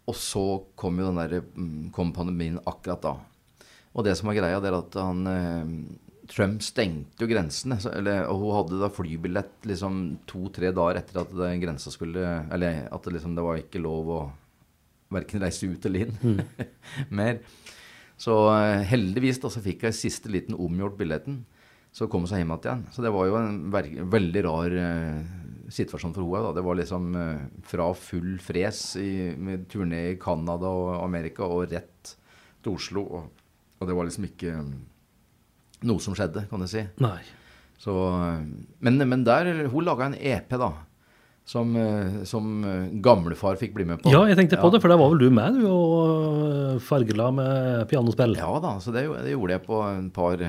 [0.07, 0.45] og så
[0.79, 3.17] kom jo den der, mm, kom pandemien akkurat da.
[3.97, 5.71] Og det som var greia, det er at han eh,
[6.29, 7.79] Trump stengte jo grensene.
[7.93, 12.85] Eller, og hun hadde da flybillett liksom to-tre dager etter at det, grensa skulle Eller
[12.85, 14.21] at det liksom det var ikke lov å
[15.09, 16.43] verken reise ut eller inn
[17.19, 17.39] mer.
[18.19, 21.41] Så eh, heldigvis da, så fikk jeg siste liten omgjort billetten.
[21.95, 22.85] Så kom hun seg hjem igjen.
[22.93, 23.59] Så det var jo en
[24.13, 25.21] veldig rar eh,
[25.73, 26.43] situasjon for henne.
[26.45, 26.53] Da.
[26.59, 31.71] Det var liksom eh, fra full fres i, med turné i Canada og Amerika og
[31.73, 32.13] rett
[32.61, 33.05] til Oslo.
[33.17, 33.38] Og,
[33.79, 34.69] og det var liksom ikke eh,
[35.87, 36.83] noe som skjedde, kan du si.
[37.03, 37.17] Nei.
[37.79, 38.45] Så, eh,
[38.83, 40.71] men, men der, hun laga en EP, da.
[41.49, 44.11] Som, eh, som eh, gamlefar fikk bli med på.
[44.13, 44.75] Ja, jeg tenkte på Ja.
[44.75, 48.35] det, for der var vel du med, du, og fargela med pianospill.
[48.37, 50.43] Ja da, så det, det gjorde jeg på en par,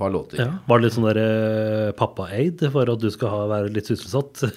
[0.00, 0.40] par låter.
[0.42, 0.48] Ja.
[0.66, 4.46] Var det litt sånn der eh, pappa-aid for at du skal ha, være litt sysselsatt?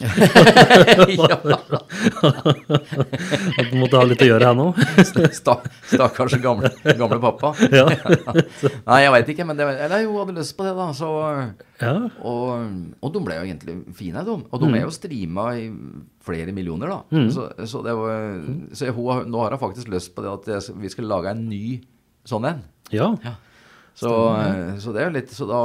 [3.53, 4.65] At du måtte ha litt å gjøre her nå?
[5.37, 7.51] Stakkars gamle, gamle pappa.
[7.73, 7.85] Ja.
[8.87, 10.87] Nei, jeg veit ikke, men det, eller hun hadde lyst på det, da.
[10.97, 11.07] Så,
[11.83, 11.93] ja.
[12.23, 12.43] og,
[13.03, 14.35] og de ble jo egentlig fine, de.
[14.49, 14.77] Og de Mm.
[14.79, 15.63] er jo streama i
[16.23, 16.99] flere millioner, da.
[17.35, 18.11] Så, så, det var,
[18.73, 21.43] så hun, nå har hun faktisk lyst på det at jeg, vi skal lage en
[21.51, 21.65] ny
[22.25, 22.61] sånn en.
[22.95, 23.11] ja.
[23.97, 24.11] Så,
[24.81, 25.59] så det er jo litt Så da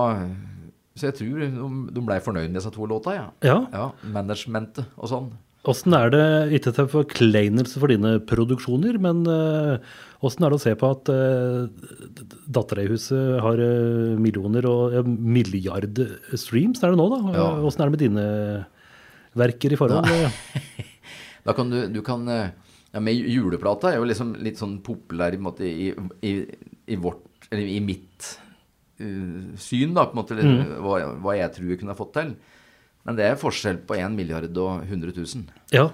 [0.92, 1.48] Så jeg tror de,
[1.96, 3.28] de blei fornøyd med disse to låta, ja.
[3.46, 3.58] Ja.
[3.72, 3.86] ja.
[4.14, 5.28] Managementet og sånn.
[5.68, 6.24] Åssen er det,
[6.56, 11.10] ikke til forkleinelse for dine produksjoner, men eh, åssen er det å se på at
[11.12, 11.66] uh,
[12.46, 15.98] dattera i huset har eh, millioner og uh, milliard
[16.38, 16.80] streams?
[16.80, 17.20] Er det nå, da?
[17.34, 17.48] Ja.
[17.68, 18.26] Åssen er det med dine
[19.38, 20.08] verker i forhold?
[21.48, 22.50] Da kan du, du kan eh,
[22.92, 25.92] ja, Med juleplata er jo liksom litt sånn populær i, måte, i,
[26.24, 26.32] i,
[26.88, 28.28] i vårt Eller i mitt
[29.00, 32.12] uh, syn, da, på en måte, eller hva, hva jeg tror jeg kunne ha fått
[32.18, 32.34] til.
[33.08, 35.46] Men det er forskjell på 1 milliard og 100 000.
[35.72, 35.86] Ja.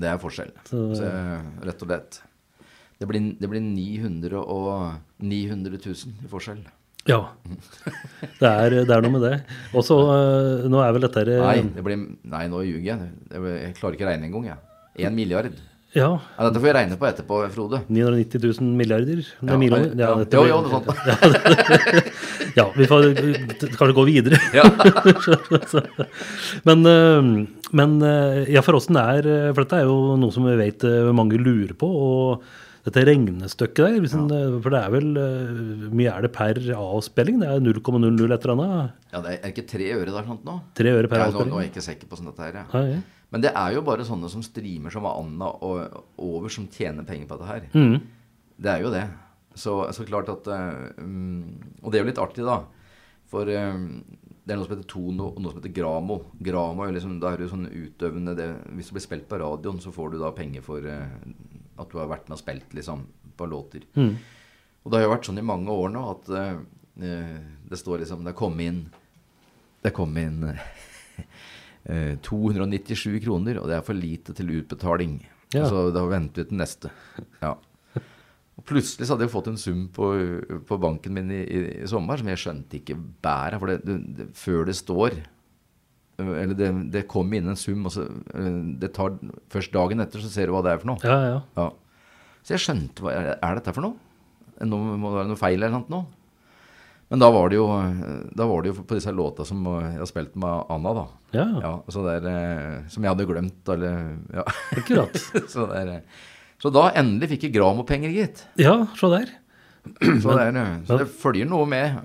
[0.00, 0.52] Det er forskjell.
[0.64, 1.08] Så- Så,
[1.66, 2.20] rett og slett.
[3.00, 6.62] Det blir, det blir 900 og 900 000 i forskjell.
[7.08, 7.18] ja.
[8.40, 9.42] Det er, det er noe med det.
[9.74, 13.12] Og så, eh, nå er vel dette eh, Nei, det blir, nei nå ljuger jeg.
[13.32, 14.58] Jeg klarer ikke å regne engang, jeg.
[15.08, 15.52] 1 milliard.
[15.90, 16.20] Ja.
[16.36, 17.80] Ja, dette får vi regne på etterpå, Frode.
[17.90, 19.22] 990 000 milliarder?
[19.42, 19.90] Ja, millioner.
[19.98, 20.12] ja.
[20.20, 20.86] dette Jo, jo, noe sånt.
[22.58, 23.08] Ja, vi får
[23.74, 24.38] kanskje gå videre.
[24.60, 24.66] Ja.
[26.68, 27.28] Men, eh,
[27.70, 30.56] men eh, ja, for åssen det er eh, For dette er jo noe som vi
[30.58, 30.82] vet
[31.14, 31.90] mange lurer på.
[31.90, 32.50] og
[32.80, 34.22] dette regnestykket der, liksom,
[34.64, 35.08] for det er vel
[35.92, 37.42] mye er det per avspilling?
[37.42, 38.94] Det er 0,00 et eller annet?
[39.12, 40.54] Ja, det er ikke tre øre der sånt nå?
[40.80, 42.62] Tre øre per Ja, nå, nå er jeg ikke sikker på sånn dette her.
[42.72, 42.96] Ja.
[43.30, 47.28] Men det er jo bare sånne som streamer som Anna og over som tjener penger
[47.30, 47.68] på dette her.
[47.74, 48.00] Mm.
[48.60, 49.04] Det er jo det.
[49.54, 50.46] Så, så klart at
[51.02, 52.60] um, Og det er jo litt artig, da.
[53.30, 53.86] For um,
[54.42, 56.18] det er noe som heter Tono og noe som heter Gramo.
[56.42, 59.78] Gramo er liksom, da er jo sånn utøvende det, Hvis du blir spilt på radioen,
[59.82, 61.06] så får du da penger for uh,
[61.80, 63.06] at du har vært med og spilt liksom,
[63.38, 63.86] på låter.
[63.94, 64.14] Mm.
[64.82, 66.60] Og det har jo vært sånn i mange år nå at eh,
[67.70, 68.78] det står liksom Det er kommet inn
[69.82, 70.46] Det er kommet inn
[71.84, 75.20] eh, 297 kroner, og det er for lite til utbetaling.
[75.54, 75.66] Ja.
[75.66, 76.92] Så da venter vi til neste.
[77.42, 77.56] Ja.
[78.60, 80.10] Og plutselig så hadde jeg fått en sum på,
[80.68, 83.56] på banken min i, i, i sommer som jeg skjønte ikke bæret.
[83.62, 87.86] For det, det, det, før det står eh, Eller det, det kom inn en sum,
[87.88, 89.16] og så eh, det tar
[89.50, 91.00] Først dagen etter så ser du hva det er for noe.
[91.08, 91.40] Ja, ja.
[91.56, 91.70] Ja.
[92.44, 93.96] Så jeg skjønte hva er dette for noe?
[94.60, 96.04] Nå må det være noe feil eller noe?
[97.10, 97.66] Men da var det jo,
[98.38, 101.06] var det jo på disse låta som jeg har spilt med Anna, da.
[101.34, 103.96] Ja, Ja, så det er, eh, som jeg hadde glemt, eller
[104.30, 104.44] ja.
[104.76, 105.18] akkurat.
[105.52, 106.28] så, det er, eh,
[106.62, 108.44] så da endelig fikk jeg Gramo-penger, gitt.
[108.62, 109.32] Ja, se der.
[109.98, 111.98] Så, det, er, eh, så det følger noe med.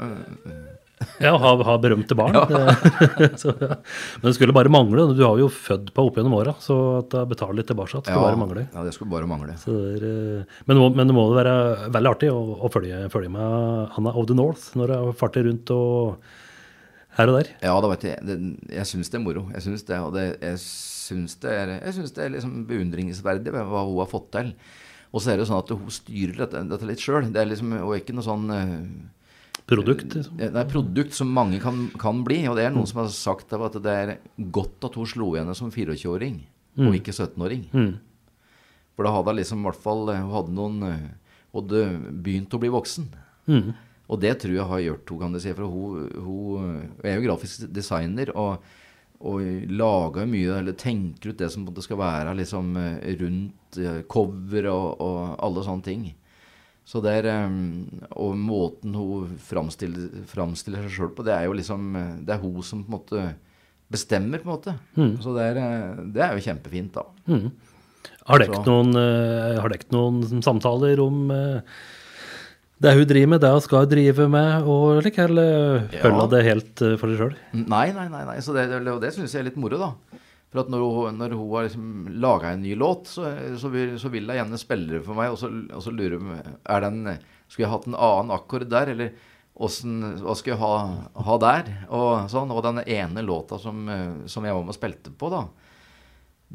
[1.19, 2.36] Ja, ha, ha berømte barn.
[3.41, 3.75] så, ja.
[4.21, 5.10] Men det skulle bare mangle.
[5.15, 8.23] Du har jo født på opp gjennom åra, så at jeg betaler litt tilbake skulle
[8.23, 8.63] bare mangle.
[8.71, 9.58] ja, det skulle bare mangle.
[9.60, 11.55] Er, eh, men, må, men det må være
[11.91, 15.73] veldig artig å, å følge, følge med Anna of the North når hun farter rundt
[15.75, 16.23] og
[17.15, 17.51] her og der.
[17.63, 18.23] Ja, da vet jeg.
[18.27, 18.39] Det,
[18.75, 19.45] jeg syns det er moro.
[19.55, 23.99] Jeg syns det, det, jeg syns det er, jeg det er liksom beundringsverdig hva hun
[24.01, 24.55] har fått til.
[25.15, 27.29] Og så er det jo sånn at hun styrer dette, dette litt sjøl.
[27.31, 28.73] Det er liksom, og ikke noe sånn eh,
[29.65, 30.38] Produkt, liksom.
[30.38, 32.43] Det er produkt som mange kan, kan bli.
[32.49, 34.12] Og det er noen som har sagt at det er
[34.54, 36.38] godt at hun slo henne som 24-åring,
[36.86, 37.63] og ikke 17-åring.
[37.73, 37.95] Mm.
[38.95, 41.08] For da hadde hun liksom i hvert fall Hun hadde noen eh,
[41.56, 41.82] hadde
[42.23, 43.10] begynt å bli voksen.
[43.49, 43.73] Mm.
[44.06, 45.54] Og det tror jeg har gjort henne, kan du si.
[45.58, 48.67] For hun, hun er jo grafisk designer og,
[49.25, 54.04] og lager mye, eller tenker ut det som det skal være liksom eh, rundt eh,
[54.12, 56.06] cover og, og alle sånne ting.
[56.86, 57.50] Så det er, eh,
[58.21, 61.88] Og måten hun framstiller, framstiller seg sjøl på, det er jo liksom
[62.26, 63.24] Det er hun som på en måte
[63.91, 64.74] bestemmer, på en måte.
[65.21, 67.04] Så det er, eh, det er jo kjempefint, da.
[67.30, 67.52] Mm.
[68.26, 71.62] Har dere noen, eh, noen samtaler om eh,
[72.82, 76.02] det hun driver med, det hun skal drive med, og like, eller Ja.
[76.02, 77.36] følger det helt for seg sjøl?
[77.54, 78.26] Nei, nei, nei.
[78.26, 78.38] nei.
[78.41, 79.93] Så det, og det syns jeg er litt moro, da.
[80.55, 81.87] For at når hun, når hun har liksom
[82.23, 83.27] laga en ny låt, så,
[83.59, 86.15] så, vil, så vil hun gjerne spille det for meg, og så, og så lurer
[86.15, 87.01] hun er den,
[87.49, 89.33] Skulle jeg hatt en annen akkord der, eller
[89.67, 91.73] åssen, hva skulle jeg ha, ha der?
[91.91, 92.53] Og sånn.
[92.55, 93.83] Og den ene låta som,
[94.31, 95.43] som jeg var med og spilte på, da,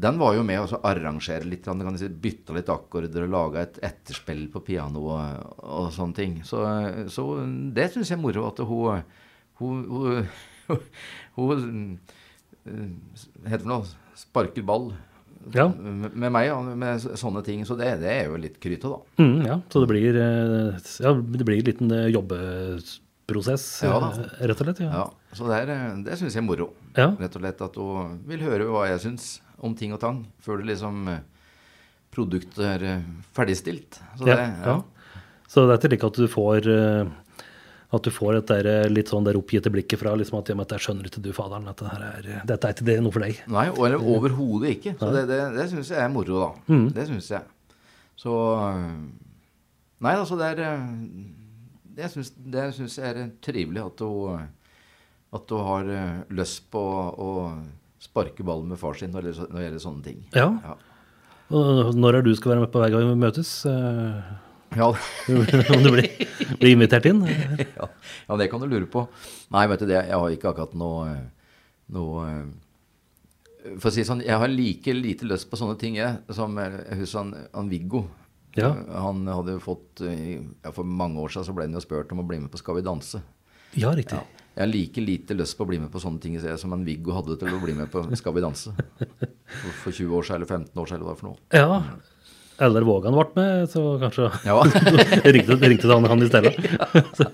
[0.00, 3.82] den var jo med å arrangere litt, kan si, bytta litt akkorder og laga et
[3.84, 6.38] etterspill på piano og, og sånne ting.
[6.46, 6.64] Så,
[7.12, 7.26] så
[7.76, 8.46] det syns jeg er moro.
[8.48, 9.04] At hun,
[9.60, 9.84] hun,
[10.70, 10.88] hun,
[11.36, 12.00] hun,
[12.64, 13.86] heter det noe,
[14.18, 14.90] sparker ball
[15.54, 15.68] Ja.
[15.72, 17.62] med meg med sånne ting.
[17.64, 18.98] Så det, det er jo litt krytet, da.
[19.24, 24.46] Mm, ja, så det blir, eh, ja, det blir en liten eh, jobbeprosess, Ja eh,
[24.50, 24.82] rett og slett.
[24.84, 24.90] Ja.
[24.92, 26.70] Ja, så det, er, det syns jeg er moro.
[26.96, 30.60] Rett og slett at hun vil høre hva jeg syns om ting og tang, før
[30.60, 31.20] det liksom eh,
[32.12, 34.00] produktet er eh, ferdigstilt.
[34.18, 34.80] Så det, ja.
[35.50, 37.08] Så det er ikke slik at du får eh,
[37.90, 40.56] at du får et der, eh, litt sånn der oppgitte blikket fra liksom at, ja,
[40.58, 41.66] men skjønner ikke du, faderen.
[41.66, 43.40] Dette, her er, dette er ikke det noe for deg.
[43.50, 44.94] Nei, eller overhodet ikke.
[45.00, 46.50] Så det, det, det syns jeg er moro, da.
[46.70, 46.86] Mm.
[46.94, 47.42] Det syns jeg.
[48.20, 48.86] Så øh,
[50.00, 50.86] Nei, altså, det er øh,
[51.96, 54.46] Det syns, jeg er trivelig at hun øh,
[55.34, 55.90] At hun har
[56.34, 57.32] lyst på å
[58.00, 60.22] sparke ballen med far sin når det, når det gjelder sånne ting.
[60.34, 60.48] Ja.
[60.64, 60.72] Ja.
[61.94, 63.52] Når er du skal være med på hver gang vi møtes?
[64.70, 64.88] Eh, Ja,
[65.74, 66.08] Om du blir,
[66.60, 67.24] blir invitert inn?
[67.26, 67.88] ja,
[68.28, 69.06] ja, det kan du lure på.
[69.50, 71.10] Nei, vet du det, jeg har ikke akkurat noe,
[71.94, 76.22] noe øh, For å si sånn, jeg har like lite lyst på sånne ting, jeg,
[76.32, 78.04] som jeg husker han, han Viggo.
[78.58, 78.72] Ja.
[79.04, 82.22] Han hadde jo fått ja, For mange år siden så ble han jo spurt om
[82.24, 83.20] å bli med på Skal vi danse.
[83.78, 84.18] Ja, riktig.
[84.56, 86.82] Jeg har like lite lyst på å bli med på sånne ting jeg, som en
[86.84, 88.72] Viggo hadde til å bli med på Skal vi danse.
[89.60, 91.38] For, for 20 år siden eller 15 år siden eller hva for noe.
[91.54, 91.78] Ja.
[92.60, 94.58] Eller Vågan ble med, så kanskje Ja,
[95.34, 96.52] ringte, ringte han, han i stedet.
[97.18, 97.30] Så-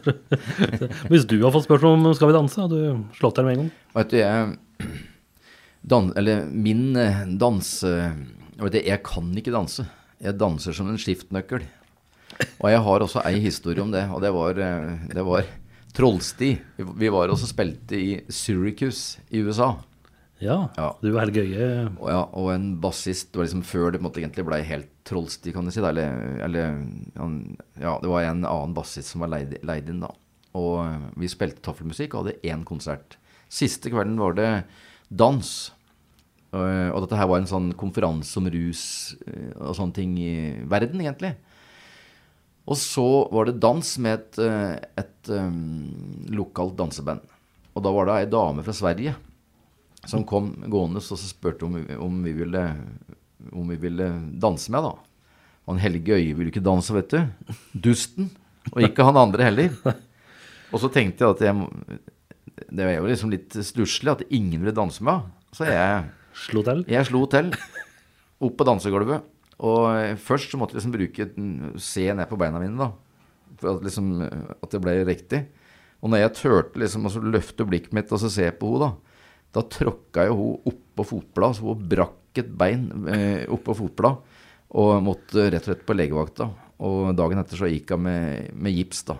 [1.11, 3.62] Hvis du har fått spørsmål om Skal vi danse, har du slått der med en
[3.65, 3.73] gang?
[3.99, 4.91] vet du, jeg
[5.87, 7.91] dan, Eller min eh, danse
[8.59, 9.85] vet du, Jeg kan ikke danse.
[10.23, 11.67] Jeg danser som en skiftnøkkel.
[12.61, 15.45] Og jeg har også ei historie om det, og det var, eh, det var
[15.97, 16.51] Trollsti.
[16.77, 19.71] Vi, var også spilte i Syricus i USA.
[20.43, 20.67] Ja.
[20.77, 20.91] Ja.
[21.01, 21.69] Du er helt gøye.
[21.97, 25.53] Og, ja, og en bassist det var liksom før det måtte egentlig ble helt trollsti,
[25.55, 25.83] kan du si.
[25.83, 25.92] Da.
[25.92, 26.81] Eller, eller
[27.81, 30.12] ja, det var en annen bassist som var leid, leid inn da.
[30.57, 33.19] Og eh, vi spilte taffelmusikk og hadde én konsert.
[33.53, 34.51] Siste kvelden var det
[35.09, 35.53] dans.
[36.57, 38.85] Og, og dette her var en sånn konferanse om rus
[39.27, 40.35] eh, og sånne ting i
[40.69, 41.37] verden, egentlig.
[42.67, 47.23] Og så var det dans med et, et, et um, lokalt danseband.
[47.77, 49.15] Og da var det ei dame fra Sverige
[50.07, 52.63] som kom gående og så spurte om, om, vi ville,
[53.53, 54.09] om vi ville
[54.41, 54.95] danse med, da.
[55.67, 57.55] Han Helge Øye ville ikke danse, vet du.
[57.89, 58.31] Dusten.
[58.73, 59.75] Og ikke han andre heller.
[60.73, 61.99] Og så tenkte jeg at jeg
[62.73, 65.27] Det var jo liksom litt stusslig at ingen ville danse med.
[65.55, 66.07] Så jeg,
[66.37, 66.83] Slo til.
[66.91, 67.53] jeg slo til
[68.47, 69.27] opp på dansegulvet.
[69.65, 71.29] Og først så måtte jeg liksom bruke
[71.81, 72.91] Se ned på beina mine, da.
[73.57, 75.47] For at, liksom, at det ble riktig.
[76.05, 78.91] Og når jeg turte liksom å så løfte blikket mitt og så se på henne,
[78.93, 79.23] da,
[79.57, 84.35] da tråkka jo hun oppå fotbladet, så hun brakk et bein eh, oppå fotbladet.
[84.77, 86.51] Og måtte rett og slett på legevakta.
[86.85, 89.17] Og dagen etter så gikk hun med, med gips, da.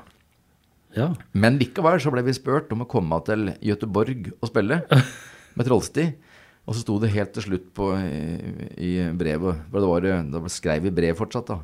[0.97, 1.11] Ja.
[1.37, 4.81] Men likevel så ble vi spurt om å komme til Gøteborg og spille
[5.57, 6.07] med Trollsti.
[6.67, 8.47] Og så sto det helt til slutt på, i,
[8.83, 11.61] i brevet for det var, Da skrev vi brev fortsatt, da.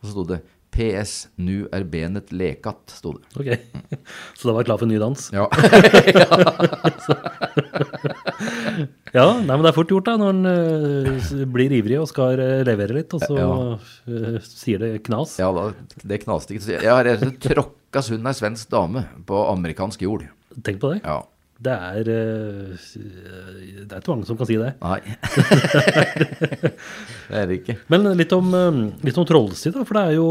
[0.00, 0.40] Og så sto det
[0.76, 3.24] PS, nu er benet lekat, sto det.
[3.36, 3.48] Ok.
[4.36, 5.30] Så da var jeg klar for en ny dans?
[5.32, 5.46] Ja.
[8.06, 8.12] Ja,
[8.76, 12.62] nei, men det er fort gjort da, når en uh, blir ivrig og skal eh,
[12.68, 13.48] levere litt, og så Ja.
[14.10, 15.36] eh, sier det knas.
[15.40, 15.68] ja da,
[16.04, 16.76] det knaste ikke.
[16.82, 17.10] Jeg har
[17.46, 20.26] tråkka sund ei svensk dame på amerikansk jord.
[20.62, 21.00] Tenk på det.
[21.04, 21.22] Ja.
[21.56, 24.74] Det er Det er ikke mange som kan si det.
[24.82, 25.00] Nei.
[27.30, 27.78] det er det ikke.
[27.92, 28.50] Men litt om,
[29.06, 30.26] litt om trollstid, da, for det er jo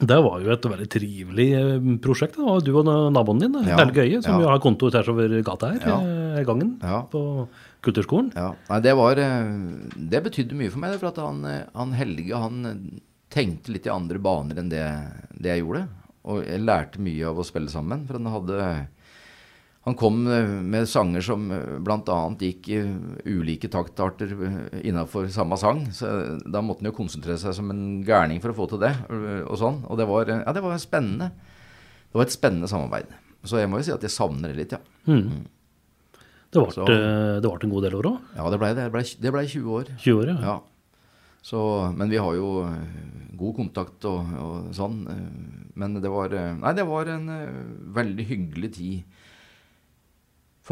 [0.00, 2.36] det var jo et veldig trivelig eh, prosjekt.
[2.38, 4.48] da, var Du og naboen din, Ja, Helge Øie, som ja.
[4.48, 5.98] har kontor tvers over gata her Ja.
[6.00, 7.02] eh, i gangen Ja.
[7.02, 7.46] på
[7.82, 8.32] Kulturskolen.
[8.34, 9.52] Ja, nei, det var eh,
[9.96, 13.00] Det betydde mye for meg, for at han, han Helge han
[13.32, 14.84] tenkte litt i andre baner enn det,
[15.40, 15.86] det jeg gjorde.
[16.24, 18.06] Og jeg lærte mye av å spille sammen.
[18.06, 18.88] For han hadde
[19.84, 21.48] Han kom eh, med sanger som
[21.82, 22.18] bl.a.
[22.38, 22.76] gikk i
[23.34, 24.30] ulike taktarter
[24.86, 25.80] innafor samme sang.
[25.90, 28.82] Så eh, da måtte han jo konsentrere seg som en gærning for å få til
[28.84, 28.92] det.
[29.10, 29.80] eh, Og sånn.
[29.90, 31.32] Og det var, eh, ja, det var spennende.
[32.12, 33.10] Det var et spennende samarbeid.
[33.42, 34.78] Så jeg må jo si at jeg savner det litt, ja.
[35.10, 35.48] Mm.
[36.52, 38.18] Det ble, Så- det ble en god del år òg.
[38.36, 38.84] Ja, det blei det.
[38.84, 39.84] Det blei ble 20 år.
[39.98, 40.38] 20 år, ja.
[40.46, 40.60] Ja.
[41.42, 41.58] Så,
[41.96, 45.00] men vi har jo eh, god kontakt og, og sånn.
[45.10, 47.48] eh, Men det var eh, Nei, det var en eh,
[47.98, 49.02] veldig hyggelig tid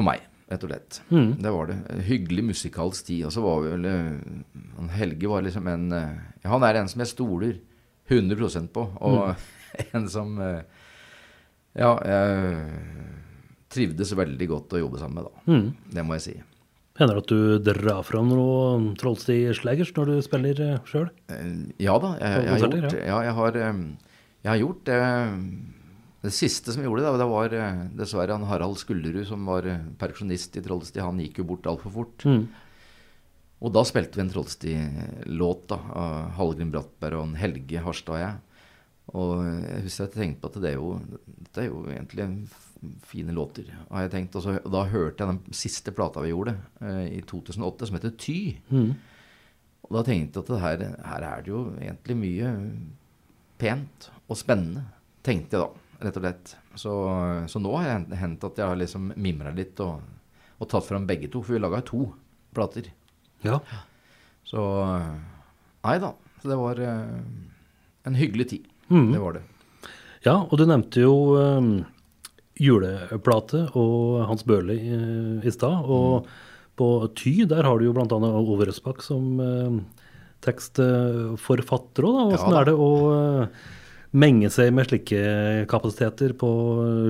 [0.01, 1.01] for meg, rett og slett.
[1.13, 1.31] Mm.
[1.45, 1.79] Det var det.
[2.09, 3.25] Hyggelig musikalsk tid.
[3.29, 6.91] Og så var vel eh, han Helge var liksom en eh, ja, Han er en
[6.91, 7.59] som jeg stoler
[8.11, 9.35] 100% på, og
[9.97, 10.63] en som eh,
[11.79, 13.19] Ja, jeg
[13.71, 15.53] trivdes veldig godt å jobbe sammen med, da.
[15.53, 15.93] Mm.
[15.95, 16.39] Det må jeg si.
[16.99, 21.07] Hender det at du drar fram noe Trollstig-slagers når du spiller sjøl?
[21.31, 23.85] Eh, Ja da, jeg, jeg, jeg, har gjort, ja, jeg, har, eh,
[24.43, 24.99] jeg har gjort det.
[26.21, 29.69] Det siste som gjorde, da, det var eh, dessverre han Harald Skullerud, som var
[30.01, 31.01] perksjonist i Trollsti.
[31.01, 32.27] Han gikk jo bort altfor fort.
[32.29, 32.45] Mm.
[33.61, 38.39] Og da spilte vi en Trollsti-låt av Hallgrim Brattberg og en Helge Harstad og jeg.
[39.11, 40.91] Og jeg husker jeg tenkte på at det er jo,
[41.27, 42.27] dette er jo egentlig
[43.11, 43.69] fine låter.
[43.91, 44.37] har jeg tenkt.
[44.39, 48.17] Og så, da hørte jeg den siste plata vi gjorde eh, i 2008, som heter
[48.17, 48.39] Ty.
[48.71, 48.95] Mm.
[49.89, 52.55] Og da tenkte jeg at det her, her er det jo egentlig mye
[53.61, 54.87] pent og spennende,
[55.27, 56.55] tenkte jeg da, rett og slett.
[56.81, 56.95] Så,
[57.51, 60.01] så nå har det hendt at jeg har liksom mimra litt og,
[60.61, 62.07] og tatt fram begge to, for vi laga to
[62.57, 62.91] plater.
[63.47, 63.61] Ja.
[64.47, 64.65] Så
[65.81, 66.13] Nei da.
[66.43, 67.17] Så det var eh,
[68.09, 68.69] en hyggelig tid.
[68.91, 69.13] Mm.
[69.13, 69.43] Det var det.
[70.27, 71.71] ja, og du nevnte jo um,
[72.61, 75.01] juleplate og Hans Børli i,
[75.47, 75.87] i stad.
[75.87, 76.29] Og
[76.81, 78.07] på Ty, der har du jo bl.a.
[78.41, 79.79] Ove Røsbakk som uh,
[80.45, 82.25] tekstforfatter òg, da.
[82.35, 83.69] Åssen Ja er det å eh,
[84.11, 85.21] menge seg med slike
[85.71, 86.49] kapasiteter på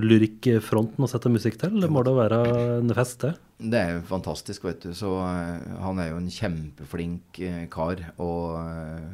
[0.04, 1.78] lyrikkfronten og sette musikk til?
[1.80, 2.40] Det må da være
[2.80, 3.34] en fest, det?
[3.60, 4.92] Det er jo fantastisk, vet du.
[4.96, 8.02] Så eh, han er jo en kjempeflink eh, kar.
[8.20, 9.08] Og eh,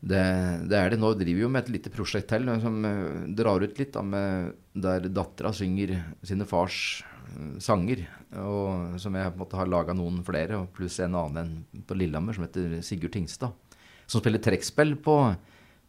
[0.00, 0.24] det,
[0.70, 1.00] det er det.
[1.02, 2.78] Nå driver vi jo med et lite prosjekt til som
[3.36, 5.96] drar ut litt, da, med, der dattera synger
[6.26, 7.00] sine fars
[7.62, 8.06] sanger.
[8.42, 11.42] Og som jeg på en måte har laga noen flere, pluss en annen
[11.74, 13.54] en på Lillehammer som heter Sigurd Tingstad.
[14.10, 15.18] Som spiller trekkspill på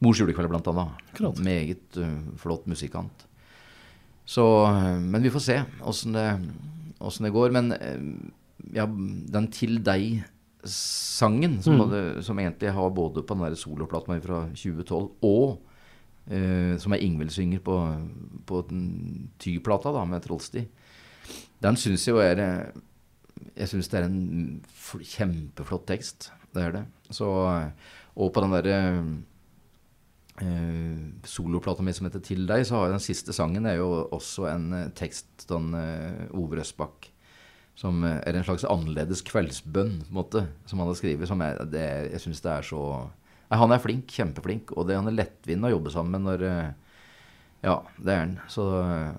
[0.02, 1.02] Mors julekveld, blant annet.
[1.14, 1.40] Akkurat.
[1.46, 3.28] Meget uh, flott musikant.
[4.26, 4.44] Så,
[5.02, 6.28] men vi får se åssen det,
[7.02, 7.52] det går.
[7.52, 7.74] Men
[8.74, 11.82] ja, den Til deg-sangen, som, Mm.
[11.82, 15.60] hadde, som egentlig har både på den der soloplata fra 2012 og
[16.32, 17.76] Uh, som er Ingvild synger på,
[18.46, 20.62] på den Ty-plata da, med Trollsti,
[21.64, 22.72] den syns jeg jo er
[23.58, 24.62] Jeg syns det er en
[25.02, 26.30] kjempeflott tekst.
[26.54, 26.84] Det er det.
[27.10, 27.26] Så,
[28.16, 28.78] og på den derre
[31.28, 34.48] soloplata mi som heter 'Til deg', så har jeg den siste sangen er jo også
[34.50, 37.10] en eh, tekst av eh, Ove Røsbakk.
[37.76, 41.28] Som eh, er en slags annerledes kveldsbønn, på en måte, som han har skrevet.
[41.28, 43.10] Som jeg, det, jeg syns det er så
[43.52, 46.48] Nei, Han er flink, kjempeflink, og det, han er lettvint å jobbe sammen med når
[46.48, 46.74] eh,
[47.68, 48.38] Ja, det er han.
[48.48, 49.14] Så eh,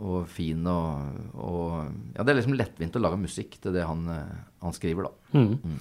[0.00, 4.08] Og fin og, og Ja, det er liksom lettvint å lage musikk til det han,
[4.10, 5.38] eh, han skriver, da.
[5.38, 5.76] Mm.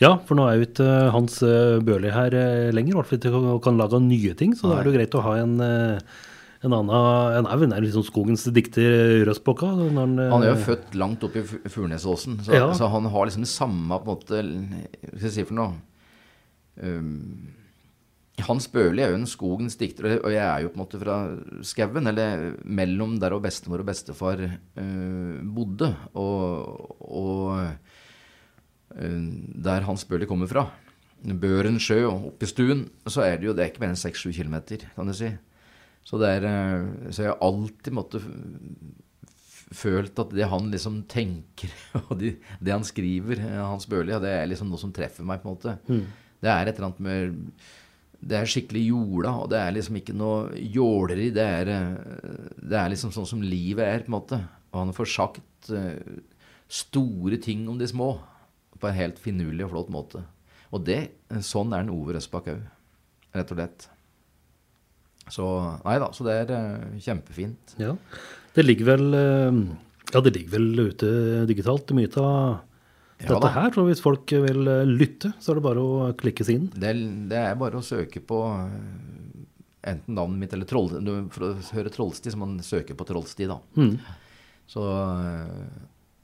[0.00, 3.10] Ja, for nå er jo ikke eh, Hans eh, Børli her eh, lenger, i hvert
[3.10, 5.58] fall ikke kan lage nye ting, så da er det jo greit å ha en,
[5.60, 9.68] en annen En er vel liksom skogens dikter Røstbokka.
[9.76, 12.72] Han, Han er jo født langt oppe i Furnesåsen, så, Ja.
[12.76, 15.72] så han har liksom det samme på en måte Hva skal jeg si for noe?
[16.80, 17.56] Um,
[18.46, 21.16] Hans Børli er jo en skogens dikter, og jeg er jo på en måte fra
[21.66, 27.99] skauen, eller mellom der og bestemor og bestefar eh, bodde, og, og
[28.90, 30.64] der Hans Bøhler kommer fra.
[31.20, 34.00] Børen sjø og oppe i stuen, så er det jo det er ikke mer enn
[34.00, 35.28] 6-7 kilometer, kan du si.
[36.06, 38.24] Så, det er, eh, så jeg har alltid måttet
[39.70, 41.70] følt at det han liksom tenker,
[42.08, 45.26] og de, det han skriver, eh, Hans Børli, ja, det er liksom noe som treffer
[45.28, 45.76] meg, på en måte.
[46.40, 47.60] Det er et eller annet med
[48.20, 51.30] Det er skikkelig jorda, og det er liksom ikke noe jåleri.
[51.36, 54.40] Det er, eh, det er liksom sånn som livet er, på en måte.
[54.72, 56.20] Og han får sagt eh,
[56.70, 58.14] store ting om de små
[58.80, 60.22] på en helt finurlig og flott måte.
[60.74, 61.00] Og det,
[61.44, 62.60] sånn er den Ove Røsbakk òg,
[63.36, 63.88] rett og slett.
[65.30, 65.46] Så
[65.84, 67.76] nei da, så det er eh, kjempefint.
[67.78, 67.92] Ja.
[68.56, 69.60] Det ligger vel eh,
[70.14, 71.10] Ja, det ligger vel ute
[71.46, 72.56] digitalt, mye av
[73.20, 73.70] Ja dette her.
[73.76, 76.68] Så hvis folk vil eh, lytte, så er det bare å klikke seg inn.
[76.74, 76.94] Det,
[77.30, 78.40] det er bare å søke på
[79.80, 80.90] enten navnet mitt eller Troll...
[81.04, 83.60] du- For å høre Trollsti, så man søke på Trollsti, da.
[83.78, 83.94] Mm.
[84.70, 84.82] Så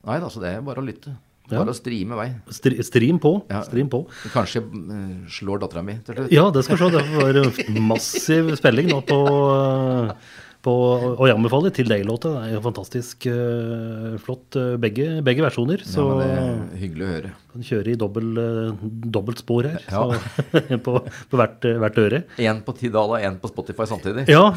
[0.07, 1.15] Nei da, så det er bare å lytte.
[1.47, 1.61] Ja.
[1.61, 2.31] Bare å strime vei.
[2.51, 3.37] Stri- Stream på.
[3.53, 3.61] Ja.
[3.67, 4.01] Stream på.
[4.33, 6.33] Kanskje uh, slår dattera mi til slutt.
[6.35, 7.05] Ja, det skal vi se.
[7.37, 9.21] Det var massiv spilling nå på,
[9.55, 10.35] eh,
[10.67, 10.75] på
[11.13, 12.33] Og jeg anbefaler Til deg-låta.
[12.35, 15.87] Det er jo fantastisk uh, flott, begge, begge versjoner.
[15.87, 17.35] Ja, men det er hyggelig å høre.
[17.55, 19.79] kan kjøre i dobbel, uh, dobbelt spor her.
[19.87, 20.03] Ja.
[20.19, 22.25] Så, på på hvert, hvert øre.
[22.43, 24.27] Én på Tidal og én på Spotify samtidig.
[24.33, 24.49] Ja,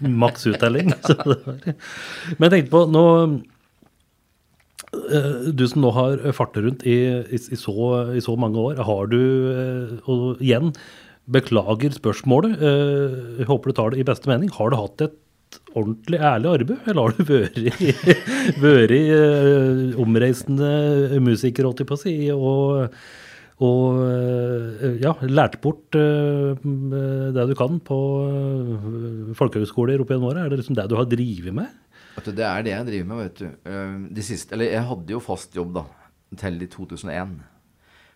[0.00, 0.94] maks uttelling.
[1.04, 1.18] Så.
[2.38, 3.04] Men jeg tenkte på nå
[5.54, 6.96] Du som nå har fartet rundt i,
[7.34, 7.74] i, i, så,
[8.16, 9.18] i så mange år, har du
[9.54, 10.72] eh, Og igjen,
[11.30, 12.56] beklager spørsmålet.
[12.60, 14.50] eh, Jeg håper du tar det i beste mening.
[14.56, 15.20] Har du hatt et
[15.74, 17.22] ordentlig ærlig arbeid, eller har du
[18.64, 22.98] vært eh, omreisende musiker, holdt jeg på å si, og
[23.62, 26.58] og eh, ja, lært bort eh,
[27.36, 30.42] det du kan på eh, folkehøgskoler opp gjennom åra?
[30.42, 31.70] Er det liksom det du har drevet med?
[32.14, 33.46] Det er det jeg driver med, vet du.
[33.70, 35.82] Eh, De siste, eller jeg hadde jo fast jobb da,
[36.38, 37.34] til i 2001.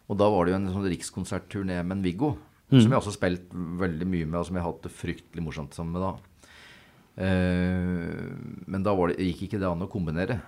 [0.09, 2.31] Og da var det jo en sånn rikskonsertturné med en Viggo,
[2.71, 5.75] som jeg også spilt veldig mye med, og som jeg har hatt det fryktelig morsomt
[5.77, 6.13] sammen med da.
[7.17, 8.37] Eh,
[8.67, 10.39] Men da var det, gikk ikke det an å kombinere.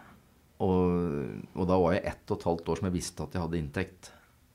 [0.61, 3.42] Og, og da var jeg ett og et halvt år som jeg visste at jeg
[3.46, 4.11] hadde inntekt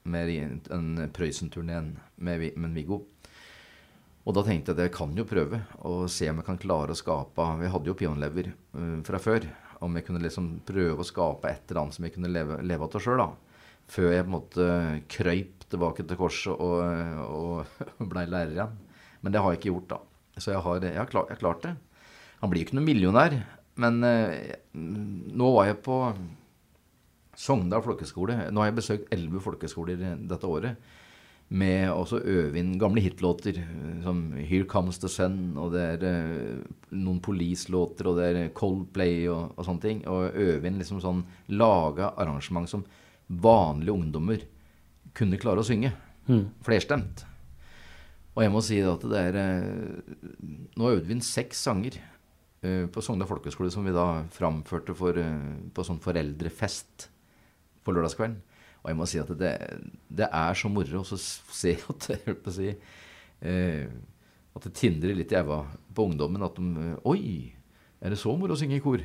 [0.06, 0.30] med
[0.70, 3.00] en Prøysen-turneen med, med Viggo.
[4.26, 6.96] Og da tenkte jeg at jeg kan jo prøve og se om jeg kan klare
[6.96, 9.46] å skape Vi hadde jo peanlever uh, fra før.
[9.86, 12.88] Om jeg kunne liksom prøve å skape et eller annet som jeg kunne leve, leve
[12.88, 13.22] av sjøl.
[13.92, 14.70] Før jeg på en måte
[15.14, 16.80] krøyp tilbake til korset og,
[17.26, 18.80] og blei lærer igjen.
[19.22, 20.00] Men det har jeg ikke gjort, da.
[20.42, 21.76] Så jeg har, jeg har, klart, jeg har klart det.
[22.42, 23.38] Han blir jo ikke noen millionær.
[23.82, 24.34] Men uh,
[24.74, 26.00] nå var jeg på
[27.36, 28.40] Sogndal folkeskole.
[28.50, 30.94] Nå har jeg besøkt elleve folkeskoler dette året.
[31.50, 36.06] Med også øve inn gamle hitlåter eh, som 'Here Comes the Sun', og det er
[36.10, 40.08] eh, noen Police-låter, og det er Coldplay og, og sånne ting.
[40.08, 42.86] Og øve inn liksom sånn laga arrangement som
[43.30, 44.42] vanlige ungdommer
[45.14, 45.94] kunne klare å synge.
[46.66, 47.26] Flerstemt.
[48.36, 50.14] Og jeg må si at det er eh,
[50.76, 51.96] Nå øvde vi inn seks sanger
[52.66, 57.08] eh, på Sogndal folkehøgskole som vi da framførte for, eh, på sånn foreldrefest
[57.86, 58.42] på lørdagskvelden.
[58.86, 59.52] Og jeg må si at det,
[60.14, 62.68] det er så moro å se at jeg holdt på å si,
[63.42, 63.88] eh,
[64.56, 66.46] at det tindrer litt i øynene på ungdommen.
[66.46, 67.24] At de eh, Oi,
[68.06, 69.02] er det så moro å synge i kor?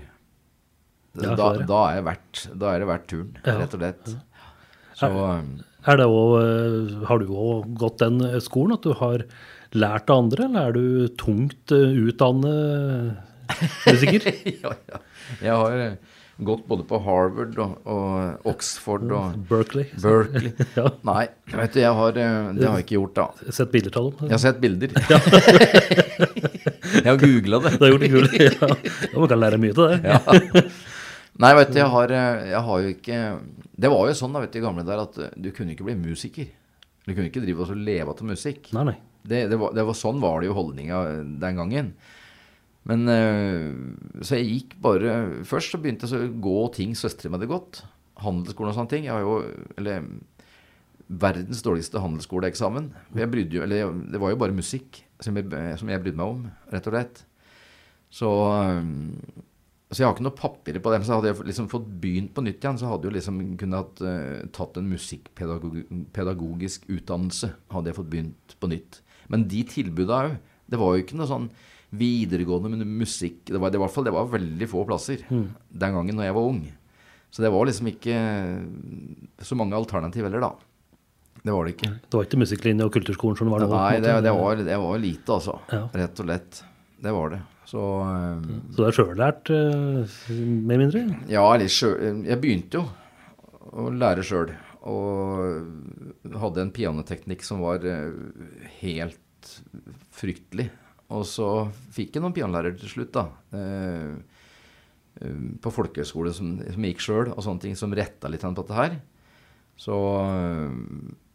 [1.16, 4.12] Da, da, er det verdt, da er det verdt turen, rett og slett.
[5.00, 5.48] Så eh,
[5.88, 9.24] Er det også, har du òg gått den skolen, at du har
[9.72, 13.16] lært av andre, eller er du tungt eh, utdannet
[13.88, 14.28] musiker?
[14.62, 15.04] ja, ja.
[15.40, 19.86] Jeg har eh, gått både på Harvard og, og Oxford og Berkeley.
[20.00, 20.52] Berkeley.
[20.78, 20.86] Ja.
[21.06, 23.26] Nei, vet du, jeg har, eh, det har jeg ikke gjort, da.
[23.56, 24.16] Sett bilder av dem?
[24.28, 24.88] Jeg har sett bilder.
[27.00, 27.72] jeg har googla det.
[27.76, 28.04] Du har gjort
[28.36, 28.46] det.
[28.46, 28.52] Ja.
[28.70, 28.74] ja,
[29.16, 29.98] man kan lære mye av det.
[30.06, 30.18] Ja.
[31.40, 33.18] Nei, vet du, jeg har, eh, jeg har jo ikke
[33.80, 35.86] Det var jo sånn da, vet du, i gamle der at eh, du kunne ikke
[35.88, 36.46] bli musiker.
[37.06, 38.62] Du kunne ikke drive og leve av musikk.
[38.76, 38.98] Nei, nei.
[39.20, 40.96] Det, det, var, det var sånn var det jo holdninga
[41.42, 41.86] den gangen.
[42.88, 47.36] Men eh, Så jeg gikk bare Først så begynte jeg å gå ting søstre mi
[47.36, 47.82] hadde gått.
[48.24, 49.08] Handelsskolen og sånne ting.
[49.08, 49.40] Jeg har jo
[49.80, 50.06] Eller
[51.10, 52.84] verdens dårligste handelsskoleeksamen.
[53.18, 55.48] Jeg brydde jo, eller det var jo bare musikk som jeg,
[55.80, 57.22] som jeg brydde meg om, rett og slett.
[58.14, 58.84] Så, eh,
[59.90, 61.00] så jeg har ikke noe papirer på det.
[61.00, 64.04] Men så hadde jeg liksom fått begynt på nytt igjen, så hadde jeg liksom kunnet
[64.06, 67.52] eh, tatt en musikkpedagogisk utdannelse.
[67.74, 69.02] Hadde jeg fått begynt på nytt.
[69.34, 70.38] Men de tilbuda òg.
[70.70, 71.50] Det var jo ikke noe sånn
[71.90, 75.24] videregående med musikk Det var, det, var, i hvert fall, det var veldig få plasser
[75.26, 76.60] den gangen når jeg var ung.
[77.30, 78.16] Så det var liksom ikke
[79.46, 80.52] så mange alternativ heller, da.
[81.40, 81.92] Det var det ikke.
[82.04, 83.70] Det var ikke musikklinje og kulturskolen som det var nå?
[83.72, 85.56] Nei, det, det, var, det var lite, altså.
[85.72, 85.84] Ja.
[86.02, 86.62] Rett og lett.
[87.00, 87.40] Det var det.
[87.70, 90.18] Så um, Så du er sjøllært, uh,
[90.68, 91.04] mer mindre?
[91.30, 92.88] Ja, eller sjøl jeg begynte jo
[93.70, 94.52] å lære sjøl.
[94.90, 98.08] Og hadde en pianoteknikk som var eh,
[98.80, 99.50] helt
[100.16, 100.70] fryktelig.
[101.10, 101.46] Og så
[101.94, 103.24] fikk jeg noen pianolærer til slutt, da.
[103.56, 104.12] Eh,
[105.22, 108.78] eh, på folkehøyskole som, som gikk sjøl, og sånne ting, som retta litt på dette
[108.78, 108.96] her.
[109.80, 109.96] Så,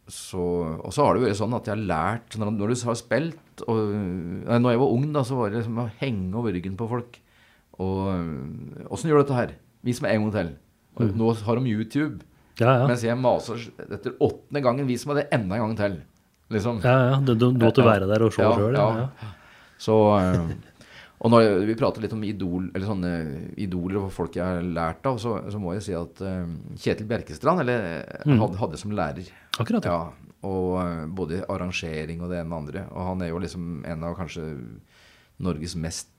[0.06, 0.42] så,
[0.78, 3.80] og så har det vært sånn at jeg har lært Når, du har spilt og,
[3.90, 6.86] nei, Når jeg var ung, da, så var det liksom å henge over ryggen på
[6.92, 7.18] folk.
[7.82, 9.56] Og åssen gjør du dette her?
[9.86, 10.52] Vis meg en gang til.
[10.96, 12.22] Og Nå har de YouTube.
[12.56, 12.84] Ja, ja.
[12.88, 14.86] Mens jeg maser etter åttende gangen.
[14.88, 15.98] Vis meg det enda en gang til.
[16.54, 16.78] Liksom.
[16.86, 17.18] ja, ja.
[17.20, 18.78] Du, du, måtte være der og se sjøl.
[18.78, 18.86] ja.
[19.02, 19.32] Ja,
[19.82, 20.40] Så eh,
[21.16, 23.12] Og når vi prater litt om idol, eller sånne
[23.64, 26.42] idoler og folk jeg har lært av, så, så må jeg si at eh,
[26.82, 28.36] Kjetil Bjerkestrand eller, mm.
[28.42, 29.30] hadde, hadde som lærer.
[29.56, 29.88] Akkurat.
[29.88, 29.96] Ja.
[29.96, 32.84] Ja, og eh, både arrangering og det ene og andre.
[32.92, 34.44] Og han er jo liksom en av kanskje
[35.42, 36.12] Norges mest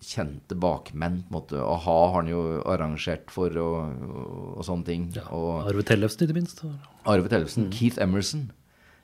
[0.00, 1.20] kjente bakmenn.
[1.28, 1.60] på en måte.
[1.60, 5.08] A-ha har han jo arrangert for og, og, og sånne ting.
[5.36, 6.64] Og Arve Tellefsen, ikke minst.
[7.04, 8.48] Arve Tellefsen, Keith Emerson.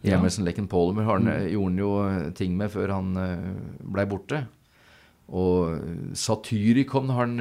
[0.01, 0.19] I Ja.
[0.19, 1.49] Emerson Lake Polymer han, mm.
[1.53, 4.47] gjorde han jo eh, ting med før han uh, blei borte.
[5.31, 7.37] Og Satyricon har han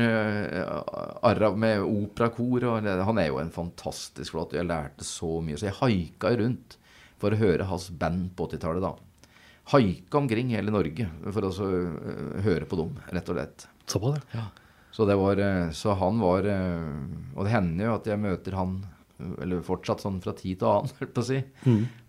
[1.26, 2.68] arra med operakor.
[2.70, 4.53] og Han er jo en fantastisk flott.
[4.53, 5.57] Jeg lærte så mye.
[5.57, 6.78] Så jeg haika rundt
[7.20, 8.93] for å høre hans band på 80-tallet, da.
[9.74, 13.68] Haika omkring hele Norge for å så, eh, høre på dem, rett og slett.
[13.89, 14.47] Såpass, ja.
[14.91, 18.57] Så, det var, eh, så han var eh, Og det hender jo at jeg møter
[18.57, 21.39] han eh, eller fortsatt sånn fra tid til annen, holdt på å si.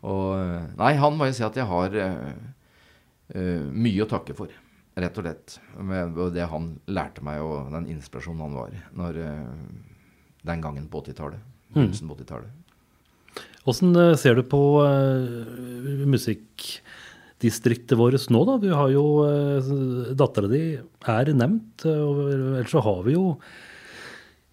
[0.07, 2.33] Og eh, Nei, han må jeg si at jeg har eh,
[3.71, 4.55] mye å takke for,
[5.01, 5.59] rett og slett.
[5.87, 9.53] Med det han lærte meg, og den inspirasjonen han var når, uh,
[10.51, 11.45] den gangen på 80-tallet.
[11.71, 12.51] Begynnelsen på 80-tallet.
[13.71, 18.59] Åssen ser du på uh, musikkdistriktet vårt nå, da?
[18.59, 23.25] Du har jo uh, Dattera di er nevnt, og ellers så har vi jo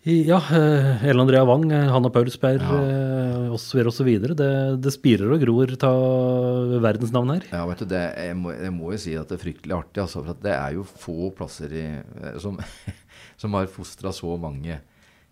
[0.08, 3.52] ja, uh, Ellen Andrea Wang, eh, Hanna Paulsberg ja.
[3.52, 3.82] osv.
[3.92, 4.10] osv.
[4.40, 4.50] Det,
[4.84, 7.48] det spirer og gror av verdensnavn her.
[7.52, 10.04] Ja, vet du, det, jeg, må, jeg må jo si at det er fryktelig artig,
[10.06, 11.88] altså, for at det er jo få plasser i,
[12.24, 12.60] eh, som,
[13.42, 14.80] som har fostra så mange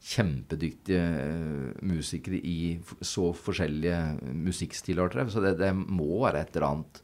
[0.05, 2.57] kjempedyktige eh, musikere i
[2.99, 4.01] så forskjellige
[4.43, 5.31] musikkstilarter.
[5.33, 7.01] Så det, det må være et eller annet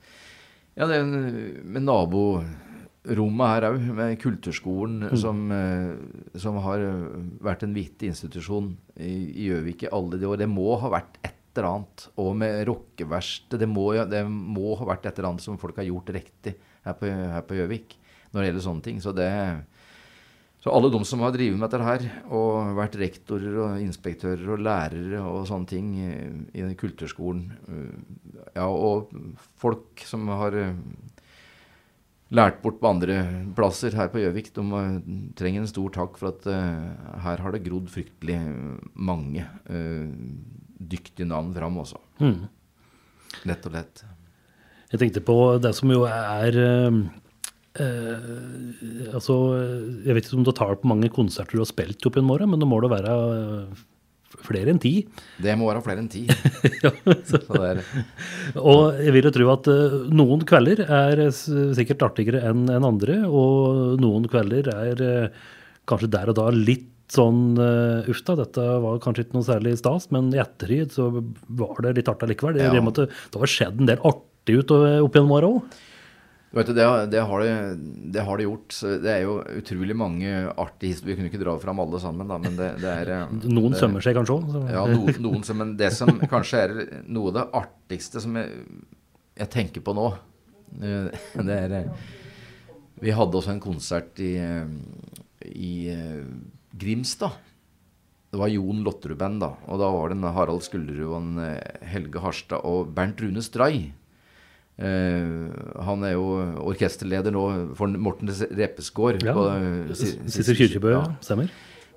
[0.75, 1.83] Ja, det er en- med
[3.01, 6.79] naborommet her òg, med Kulturskolen, som, eh, som har
[7.41, 10.37] vært en viktig institusjon i Gjøvik i alle de år.
[10.37, 12.07] Det må ha vært et eller annet.
[12.17, 13.59] Og med rockeverksted.
[13.59, 16.93] Det, må det må ha vært et eller annet som folk har gjort riktig her
[16.93, 17.97] på Gjøvik
[18.31, 19.01] når det gjelder sånne ting.
[19.03, 19.29] Så det
[20.61, 22.03] så alle de som har drevet med dette her,
[22.37, 28.67] og vært rektorer og inspektører og lærere og sånne ting eh, i kulturskolen, eh, ja,
[28.69, 29.09] og
[29.57, 30.75] folk som har eh,
[32.31, 33.17] lært bort på andre
[33.57, 34.93] plasser her på Gjøvik, de eh,
[35.39, 38.39] trenger en stor takk for at uh, her har det grodd fryktelig
[38.95, 40.07] mange uh,
[40.79, 41.99] dyktige navn fram også.
[42.23, 42.47] Mm.
[43.49, 44.03] Lett og lett.
[44.91, 47.03] Jeg tenkte på det som jo er uh,
[49.15, 49.35] Altså,
[50.03, 52.49] jeg vet ikke om du tar på mange konserter du har spilt opp gjennom året,
[52.51, 53.13] men det må da være
[54.45, 54.93] flere enn ti.
[55.41, 56.23] Det må være flere enn ti.
[56.83, 56.91] ja,
[57.27, 57.41] så.
[57.41, 63.21] Så Og jeg vil jo tro at eh, noen kvelder er sikkert artigere enn andre,
[63.27, 65.43] og noen kvelder er eh,
[65.89, 69.73] kanskje der og da litt sånn uh, uff da, dette var kanskje ikke noe særlig
[69.81, 71.09] stas, men i ettertid så
[71.59, 72.55] var det litt artig likevel.
[72.55, 72.71] Det, Ja.
[72.71, 75.81] det, måtte, det, har skjedd en del artig ut opp gjennom åra òg.
[76.51, 77.51] Vet det, det, har det,
[78.11, 78.75] det har det gjort.
[78.99, 81.15] Det er jo utrolig mange artige historier.
[81.15, 84.03] Vi kunne ikke dra fram alle sammen, da, men det, det er eh, Noen sømmer
[84.03, 84.57] seg kanskje òg.
[84.67, 85.69] Ja, noen, noen sømmer.
[85.69, 86.73] men det som kanskje er
[87.07, 88.65] noe av det artigste som jeg,
[89.39, 90.09] jeg tenker på nå,
[90.81, 92.03] eh, det er eh,
[92.99, 94.35] Vi hadde også en konsert i,
[95.55, 95.71] i
[96.83, 97.39] Grimstad.
[98.31, 99.53] Det var Jon Lotterud-band, da.
[99.71, 103.87] Og da var det en Harald Skulderud og en Helge Harstad og Bernt Rune Stray.
[104.79, 106.27] Eh, han er jo
[106.71, 107.43] orkesterleder nå
[107.77, 109.21] for Morten Reppesgård.
[109.25, 111.03] Ja, eh, Sissel Kyrkjebø, ja.
[111.23, 111.51] stemmer.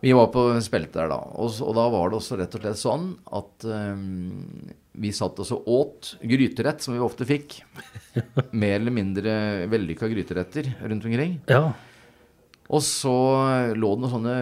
[0.05, 2.77] Vi var på spilte der da, og, og da var det også rett og slett
[2.77, 3.07] sånn
[3.39, 4.67] at um,
[5.01, 7.57] vi satt oss og åt gryterett, som vi ofte fikk.
[8.61, 9.33] Mer eller mindre
[9.73, 11.39] vellykka gryteretter rundt omkring.
[11.49, 11.71] Ja.
[12.69, 13.15] Og så
[13.77, 14.37] lå det noen sånne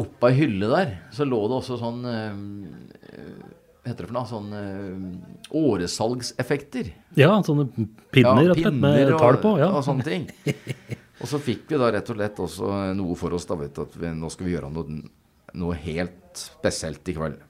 [0.00, 4.28] Oppå ei hylle der, så lå det også sånn Hva heter det for noe?
[4.28, 6.90] Sånn eh, åresalgseffekter.
[7.18, 7.68] ja, sånne
[8.12, 9.54] pinner, ja, og med og, tall på.
[9.60, 9.70] Ja.
[9.74, 10.28] og sånne ting.
[11.20, 13.82] Og så fikk vi da rett og slett også noe for oss, da, vet du,
[13.84, 15.00] at vi, nå skal vi gjøre noe,
[15.60, 17.42] noe helt spesielt i kveld.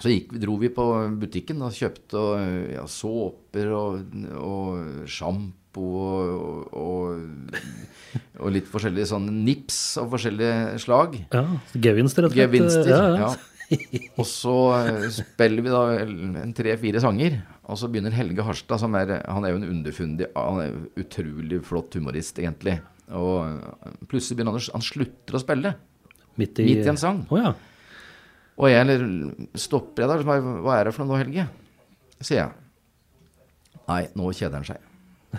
[0.00, 0.84] Så gikk, dro vi på
[1.20, 2.22] butikken og kjøpte
[2.72, 7.50] ja, såper og, og sjampo og, og,
[8.40, 11.20] og litt forskjellige sånne nips av forskjellige slag.
[11.36, 11.44] ja.
[11.76, 12.46] Gevinster, rett og slett.
[12.46, 12.92] Gevinster.
[12.96, 13.30] Ja, ja.
[14.18, 15.82] Og så eh, spiller vi da
[16.58, 17.36] tre-fire sanger,
[17.70, 21.04] og så begynner Helge Harstad, som er Han er jo en underfundig Han er jo
[21.04, 22.80] utrolig flott humorist, egentlig.
[23.14, 25.74] Og eh, plutselig begynner han å Han slutter å spille.
[26.40, 27.22] Midt i, Midt i en sang.
[27.30, 27.54] Oh, ja.
[28.60, 29.06] Og jeg eller,
[29.58, 30.26] stopper jeg der.
[30.26, 31.46] Hva er det for noe nå, Helge?
[32.20, 32.52] Sier jeg.
[33.86, 34.90] Nei, nå kjeder han seg.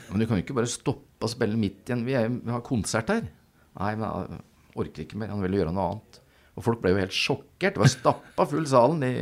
[0.08, 2.06] Men du kan jo ikke bare stoppe å spille midt igjen.
[2.08, 3.28] Vi, er, vi har konsert her.
[3.78, 4.42] Nei, men jeg
[4.82, 5.32] orker ikke mer.
[5.36, 6.21] Han vil gjøre noe annet.
[6.58, 7.76] Og folk ble jo helt sjokkert.
[7.76, 9.14] Det var stappa full salen i,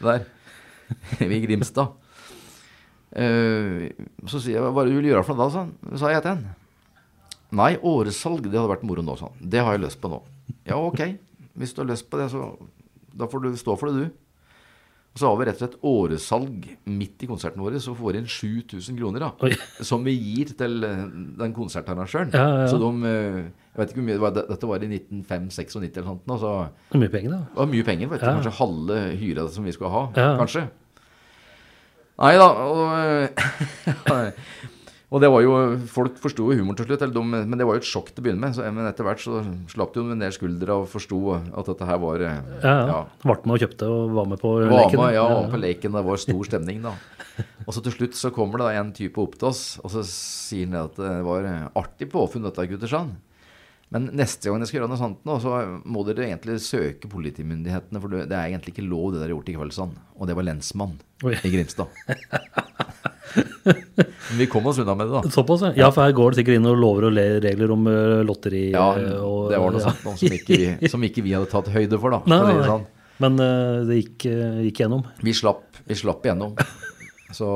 [0.00, 0.24] der
[1.26, 1.96] i Grimstad.
[3.10, 3.90] Uh,
[4.30, 5.92] så sier jeg hva du vil gjøre for noe da, sa.
[5.94, 6.44] Så sa jeg til han.
[7.58, 9.38] Nei, åresalg, det hadde vært moro nå, han.
[9.42, 10.20] Det har jeg lyst på nå.
[10.68, 11.02] Ja, ok.
[11.58, 12.52] Hvis du har lyst på det, så
[13.18, 14.29] da får du stå for det, du.
[15.10, 18.20] Og så har vi rett og slett åresalg midt i konserten vår, så får vi
[18.20, 19.30] inn 7000 kroner, da.
[19.42, 19.56] Oi.
[19.88, 21.00] Som vi gir til eh,
[21.40, 22.30] den konsertarrangøren.
[22.30, 22.68] Ja, ja, ja.
[22.70, 23.40] Så de eh,
[23.72, 26.52] Jeg vet ikke hvor mye det var, dette var i 1995-96 eller sånt, Altså,
[26.92, 27.40] Det mye penger, da.
[27.50, 28.28] det var mye penger, vet du.
[28.30, 30.04] Kanskje halve hyra som vi skulle ha.
[30.14, 30.30] Ja.
[30.38, 30.64] Kanskje.
[32.20, 32.48] Nei da.
[32.70, 32.80] Og,
[35.10, 35.54] og det var jo
[35.90, 38.22] Folk forsto jo humoren til slutt, eller de, men det var jo et sjokk til
[38.22, 38.54] å begynne med.
[38.54, 39.40] Så, men etter hvert så
[39.72, 43.00] slapp de jo ned skuldra og forsto at dette her var Ja, Ja, ja.
[43.24, 45.00] Ble med og kjøpte og var med på var leken.
[45.02, 45.98] med, ja, var på leken.
[45.98, 46.94] Det var stor stemning, da.
[47.66, 50.02] Og så til slutt så kommer det da en type opp til oss, og så
[50.04, 51.46] sier han at det var
[51.78, 53.14] artig påfunn, dette, gutter, sa han.
[53.90, 58.02] Men neste gang dere skal gjøre noe sånt nå, så må dere egentlig søke politimyndighetene,
[58.02, 59.96] for det er egentlig ikke lov det dere har gjort i kveld.
[60.14, 60.94] Og det var lensmann
[61.26, 61.34] Oi.
[61.34, 61.90] i Grimstad.
[64.30, 65.30] Men vi kom oss unna med det, da.
[65.30, 65.72] Såpass, ja.
[65.76, 65.90] ja.
[65.94, 69.18] For her går det sikkert inn og lover og regler om eh, lotteri Ja, eh,
[69.18, 69.90] og det var noe ja.
[69.90, 72.22] sånt som ikke, vi, som ikke vi hadde tatt høyde for, da.
[72.30, 72.86] Nei, for det sånn.
[73.20, 74.28] Men eh, det gikk,
[74.68, 75.02] gikk gjennom.
[75.26, 76.54] Vi slapp, vi slapp igjennom.
[77.38, 77.48] Så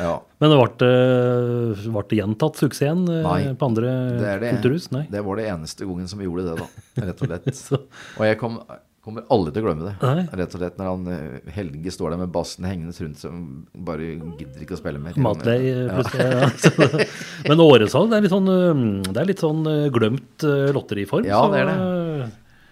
[0.00, 0.12] ja.
[0.42, 4.90] Men det ble, eh, ble det gjentatt suksessen eh, Nei, på andre Det, det, kulturhus?
[4.94, 5.06] Nei.
[5.12, 7.04] det var det eneste gangen som vi gjorde det, da.
[7.08, 7.90] Rett og slett.
[8.18, 8.58] Og jeg kom,
[9.04, 9.94] kommer aldri til å glemme det.
[10.02, 10.24] Nei.
[10.42, 13.40] Rett og slett når han eh, Helge står der med bassen hengende rundt som
[13.88, 14.10] bare
[14.40, 15.16] gidder ikke å spille mer.
[15.22, 16.28] Matlei plutselig.
[16.28, 16.50] Ja.
[17.40, 17.54] Ja.
[17.54, 21.28] Men åresalg, det er litt sånn, eh, det er litt sånn eh, glemt eh, lotteriform.
[21.28, 22.28] Ja, så, det er eh,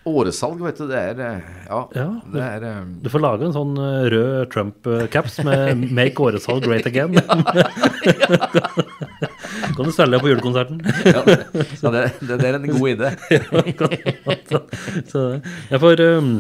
[0.09, 2.07] Åresalg, vet du, det er eh, Ja, Ja.
[2.33, 5.59] det er eh, Du får lage en sånn eh, rød Trump-caps med
[5.99, 7.15] 'Make åresalg great again'.
[9.77, 10.79] kan du selge på julekonserten.
[11.05, 11.35] ja, ja,
[11.95, 13.09] det, det, det er en god idé.
[15.71, 16.31] ja, for um,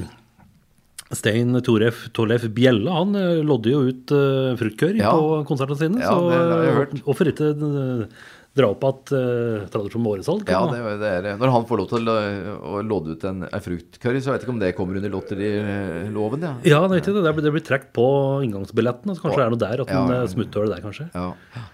[1.14, 3.10] Stein Toref, Torleif Bjelle han
[3.48, 5.10] lodde jo ut uh, fruktkør Ja.
[5.16, 5.98] på konsertene sine.
[6.04, 6.92] Ja, det har jeg hørt.
[7.06, 7.48] Hvorfor ikke
[8.58, 10.52] dra opp at uh, tradisjonen med åresalg?
[10.52, 12.18] Ja, det, det er, når han får lov til å,
[12.58, 16.46] å låde ut en, en fruktcurry, så vet jeg ikke om det kommer under lotteriloven,
[16.50, 16.54] ja.
[16.74, 17.16] ja, det det.
[17.22, 18.08] Det blir, det blir trukket på
[18.46, 19.14] inngangsbilletten.
[19.14, 20.22] Så kanskje det er noe der, at Ja, en ja.
[20.26, 20.30] ja.
[20.34, 21.10] smutthull der, kanskje.
[21.14, 21.66] ja.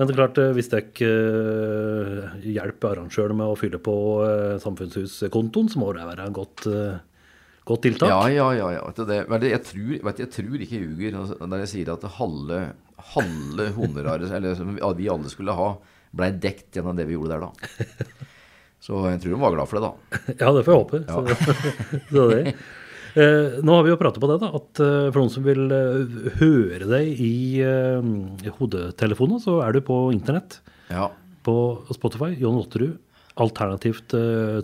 [0.00, 4.54] Men det er klart, eh, hvis dere uh, hjelper arrangørene med å fylle på uh,
[4.62, 7.02] samfunnshuskontoen, så må det være godt, eh,
[7.68, 8.08] godt tiltak.
[8.08, 8.70] Ja, ja, ja.
[8.78, 8.84] ja.
[8.96, 9.18] Du, det,
[9.50, 12.62] jeg, tror, vet jeg tror ikke jeg ljuger når jeg sier at halve,
[13.12, 14.64] halve honoraret eller
[14.96, 15.68] vi alle skulle ha,
[16.16, 17.50] blei dekt gjennom det vi gjorde der da.
[18.80, 20.20] Så jeg tror hun var glad for det, da.
[20.42, 21.00] Ja, det får jeg håpe.
[21.08, 21.58] Så,
[22.14, 22.54] så det.
[23.10, 25.66] Eh, nå har vi jo pratet på det, da, at eh, for noen som vil
[25.74, 30.60] eh, høre deg i i hodetelefonen, så er du på internett.
[30.88, 31.10] Ja.
[31.46, 31.56] På
[31.92, 32.32] Spotify.
[32.40, 32.98] John Lotterud.
[33.40, 34.12] Alternativt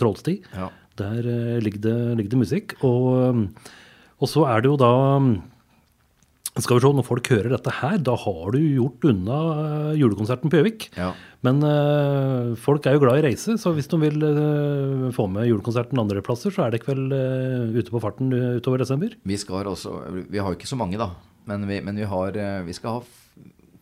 [0.00, 0.40] Trollsti.
[0.56, 0.72] ja.
[0.96, 2.74] Der eh, ligger, det, ligger det musikk.
[2.86, 3.74] Og, eh,
[4.20, 4.92] og så er det jo da
[6.64, 10.52] skal vi se, Når folk hører dette her, da har du gjort unna eh, julekonserten
[10.52, 10.90] på Gjøvik.
[10.96, 11.12] ja.
[11.44, 15.46] Men eh, folk er jo glad i reise, så hvis de vil eh, få med
[15.46, 19.12] julekonserten andre plasser, så er det vel uh, ute på farten utover desember.
[19.22, 19.92] Vi skal også
[20.32, 21.12] Vi har jo ikke så mange, da.
[21.46, 22.34] Men vi, men vi har
[22.66, 23.04] Vi skal ha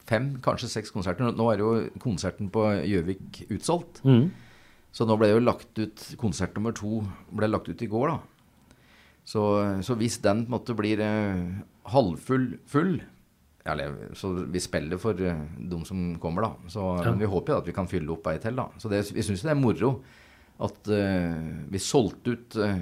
[0.04, 1.30] fem, kanskje seks konserter.
[1.32, 1.70] Nå er jo
[2.02, 4.02] konserten på Gjøvik utsolgt.
[4.04, 4.28] Mm.
[4.92, 7.00] Så nå ble jo lagt ut Konsert nummer to
[7.32, 8.18] ble lagt ut i går, da.
[9.24, 9.40] Så,
[9.80, 11.00] så hvis den på en måte blir
[11.92, 12.96] halvfull full
[13.64, 16.68] eller, Så vi spiller for eh, de som kommer, da.
[16.68, 18.68] Så, Men vi håper jo at vi kan fylle opp ei til, da.
[18.76, 19.96] Så det, vi syns det er moro
[20.62, 21.38] at uh,
[21.72, 22.76] vi solgte ut uh,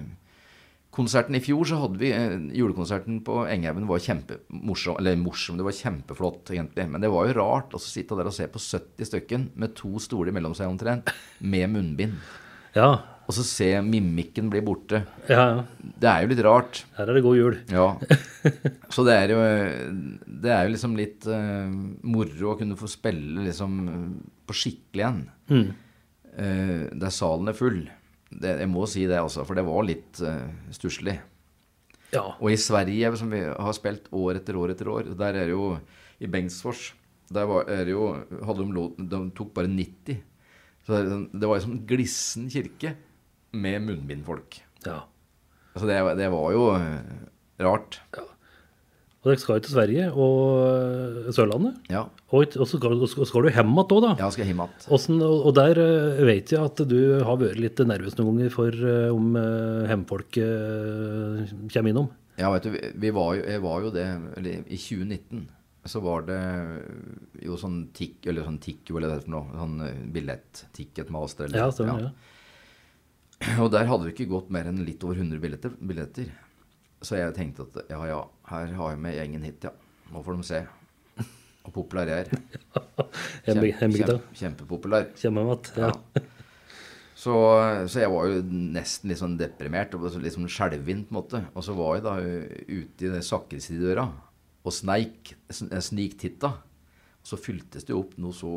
[0.92, 1.38] konserten.
[1.38, 4.98] I fjor så hadde vi uh, julekonserten på Enghaugen var kjempemorsom.
[5.00, 6.84] Eller morsom, det var kjempeflott, egentlig.
[6.90, 9.94] Men det var jo rart å sitte der og se på 70 stykken med to
[10.02, 12.18] stoler mellom seg omtrent, med munnbind.
[12.76, 12.90] Ja,
[13.32, 14.98] Og så se mimikken bli borte.
[15.24, 15.60] ja, ja.
[15.80, 16.82] Det er jo litt rart.
[16.98, 17.54] Her er det god jul.
[17.72, 17.86] Ja.
[18.92, 19.38] Så det er jo,
[20.26, 21.70] det er jo liksom litt uh,
[22.04, 23.78] moro å kunne få spille liksom
[24.44, 25.22] på skikkelig igjen.
[25.48, 25.70] Mm.
[26.36, 27.80] Uh, der salen er full.
[28.28, 31.14] Det, jeg må si det, altså, for det var litt uh, stusslig.
[32.12, 32.26] Ja.
[32.34, 35.54] Og i Sverige, som vi har spilt år etter år etter år, der er det
[35.54, 35.70] jo
[36.20, 36.90] I Bengtsfors
[37.32, 38.10] der var, er det jo,
[38.44, 40.20] hadde de, lov, de tok bare 90.
[40.84, 42.92] Så det, det var jo som en glissen kirke
[43.52, 44.60] med munnbindfolk.
[44.86, 45.00] ja.
[45.72, 46.64] Altså det, det var jo
[47.64, 47.96] rart.
[48.12, 48.26] Ja.
[49.22, 51.76] Og dere skal jo til Sverige og eh, Sørlandet.
[51.88, 52.02] Ja,
[52.34, 54.10] Og, og så skal, så skal du hjem igjen òg, da.
[54.18, 55.22] Ja, skal hjem igjen.
[55.22, 58.74] Og, og der eh, vet jeg at du har vært litt nervøs noen ganger for
[58.74, 59.32] eh, om
[59.88, 62.10] hjemfolket eh, kommer innom.
[62.40, 64.06] Ja, vet du, vi, var jo, jeg var jo det
[64.42, 65.46] I 2019
[65.92, 66.38] så var det
[67.42, 69.48] jo sånn tikk, eller sånn tikk, eller det for noe.
[69.56, 71.48] Sånn eh, billett, ticket master.
[71.48, 72.04] Eller, Ja, stemmer.
[72.10, 72.12] Ja.
[73.62, 75.72] Og der hadde det ikke gått mer enn litt over 100 billetter.
[75.80, 76.28] billetter.
[77.02, 78.20] Så jeg tenkte at ja, ja,
[78.52, 79.72] her har jeg med gjengen hit, ja.
[80.12, 80.60] Nå får de se
[81.66, 82.42] Og populær jeg er.
[83.46, 85.08] Kjempe, kjempe, kjempepopulær.
[85.18, 85.72] Kjempemat.
[85.78, 85.90] Ja.
[87.22, 87.32] Så,
[87.86, 91.42] så jeg var jo nesten litt sånn deprimert og litt sånn skjelvint på en måte.
[91.54, 94.06] Og så var jeg da ute i den sakrisidøra
[94.62, 96.50] og sneik, sn- sniktitta.
[97.22, 98.56] Og så fyltes det opp noe så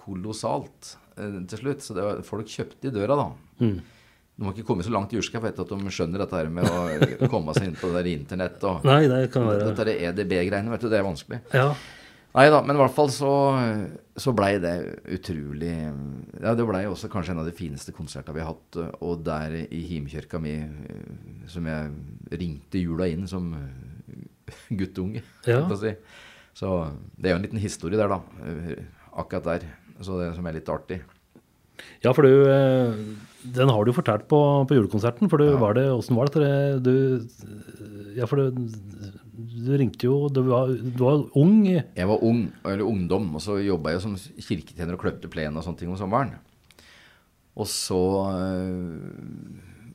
[0.00, 1.84] kolossalt eh, til slutt.
[1.84, 3.28] Så det var, folk kjøpte i døra, da.
[3.64, 3.76] Mm.
[4.36, 6.66] De har ikke kommet så langt i jordskap vet at de skjønner dette her med
[6.68, 10.72] å komme seg inn på det der internett og Nei, det kan være Dette EDB-greiene,
[10.74, 11.38] vet du, det er vanskelig.
[11.56, 11.70] Ja.
[12.36, 13.30] Nei da, men i hvert fall så,
[14.20, 14.74] så blei det
[15.16, 15.70] utrolig
[16.42, 18.76] Ja, det blei også kanskje en av de fineste konsertene vi har hatt.
[19.00, 20.52] Og der i himkirka mi,
[21.48, 23.54] som jeg ringte jula inn som
[24.68, 25.62] guttunge, Ja.
[25.80, 25.94] si.
[26.56, 26.74] Så
[27.16, 28.20] det er jo en liten historie der, da.
[29.16, 29.66] Akkurat der.
[30.04, 31.00] Så det som er litt artig.
[32.04, 32.92] Ja, for du eh,
[33.54, 34.38] Den har du fortalt på,
[34.68, 35.30] på julekonserten.
[35.30, 36.82] For du var det Åssen var det?
[36.84, 36.94] Du
[38.16, 38.66] Ja, for du,
[39.66, 41.62] du ringte jo Du var, du var ung.
[41.68, 45.64] Jeg var ung, eller ungdom, og så jobba jeg som kirketjener og kløpte plen og
[45.66, 46.34] sånne ting om sommeren.
[47.56, 48.00] Og så
[48.36, 48.96] øh,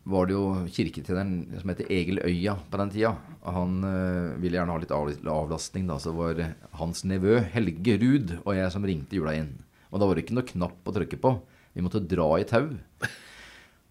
[0.09, 3.13] var det jo kirketjeneren som heter Egil Øya på den tida.
[3.45, 5.99] Han øh, ville gjerne ha litt avlastning, da.
[6.01, 6.41] Så var
[6.79, 9.53] hans nevø Helge Ruud og jeg som ringte jula inn.
[9.91, 11.35] Og da var det ikke noe knapp å trykke på.
[11.75, 12.71] Vi måtte dra i tau.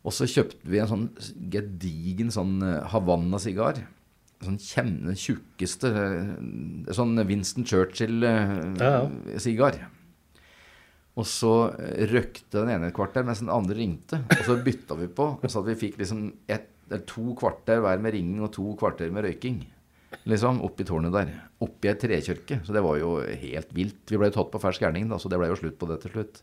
[0.01, 1.09] Og så kjøpte vi en sånn
[1.53, 3.83] gedigen sånn eh, Havanna-sigar.
[4.41, 6.31] Sånn kjenne tjukkeste eh,
[6.97, 7.67] Sånn Winston.
[7.69, 9.75] Churchill-sigar.
[11.21, 14.17] Og så eh, røkte den ene et kvarter mens den andre ringte.
[14.39, 16.69] Og så bytta vi på, så at vi fikk liksom et,
[17.07, 19.59] to kvarter hver med ringing og to kvarter med røyking.
[20.27, 21.29] Liksom, oppi tårnet der.
[21.63, 22.57] Oppi ei trekjørke.
[22.67, 24.03] Så det var jo helt vilt.
[24.11, 26.11] Vi ble tatt på fersk gjerning, da, så det ble jo slutt på det til
[26.17, 26.35] slutt.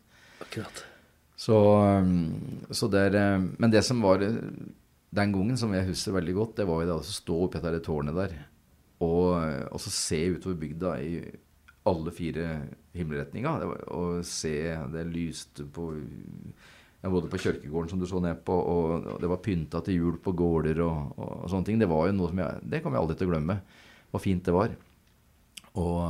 [0.45, 0.75] Akkurat.
[1.37, 1.55] Så,
[2.01, 4.39] um, så der, eh, men det som var eh,
[5.17, 7.83] den gangen, som jeg husker veldig godt, det var jo det å stå oppi dette
[7.85, 8.33] tårnet der
[9.03, 11.11] og, eh, og så se utover bygda i
[11.87, 12.47] alle fire
[12.97, 13.67] himmelretninger.
[13.95, 14.55] Og se
[14.93, 19.29] det lyste på ja, både på kirkegården som du så ned på, og, og det
[19.29, 21.81] var pynta til jul på gårder og, og sånne ting.
[21.81, 23.59] Det var jo noe som jeg Det kommer jeg aldri til å glemme.
[24.11, 24.73] Hvor fint det var.
[25.77, 26.01] Og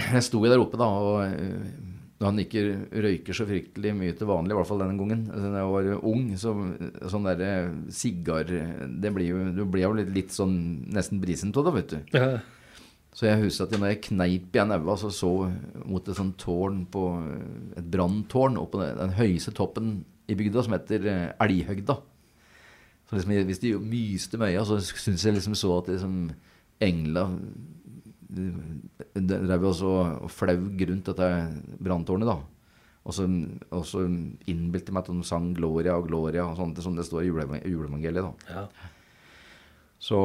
[0.14, 1.89] jeg sto jo der oppe, da, og eh,
[2.20, 2.62] når han ikke
[3.00, 5.22] røyker så fryktelig mye til vanlig, i hvert fall denne gangen.
[5.32, 6.52] Da jeg var ung, så
[7.08, 7.52] sånn derre
[7.96, 10.54] sigar Det blir jo Du blir jo litt, litt sånn
[10.92, 12.18] nesten brisen av det, vet du.
[12.18, 12.28] Ja.
[13.16, 15.32] Så jeg husker at når jeg kneip igjen øynene, så så
[15.88, 17.06] mot et sånt tårn på
[17.80, 21.96] Et branntårn oppå den, høyeste toppen i bygda, som heter eh, Elghøgda.
[23.08, 26.30] Så liksom, hvis de myste med øya, så syns jeg liksom så at liksom
[26.84, 27.24] engla
[28.30, 29.90] drev også
[30.24, 31.28] og flaug rundt dette
[31.82, 32.38] branntårnet, da.
[33.00, 33.24] Og så,
[33.72, 37.06] og så innbilte jeg meg at de sang 'Gloria' og 'Gloria', og sånt, som det
[37.08, 38.22] står i jule- juleevangeliet.
[38.22, 38.32] da.
[38.54, 38.66] ja.
[40.00, 40.16] Så,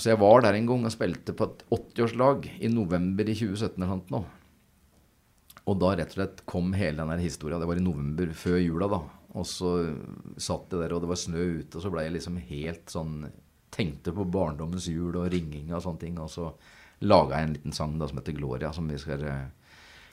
[0.00, 3.82] så jeg var der en gang og spilte på et 80-årslag i november i 2017
[3.82, 4.24] eller noe.
[5.66, 7.58] Og da rett og slett kom hele den historia.
[7.60, 9.02] Det var i november før jula, da.
[9.36, 9.72] Og så
[10.40, 13.26] satt jeg der, og det var snø ute, og så ble jeg liksom helt sånn
[13.76, 16.14] Tenkte på barndommens jul og ringing og sånne ting.
[16.22, 16.46] Og så
[17.00, 19.48] laga en liten sang da som heter 'Gloria', som vi skal uh,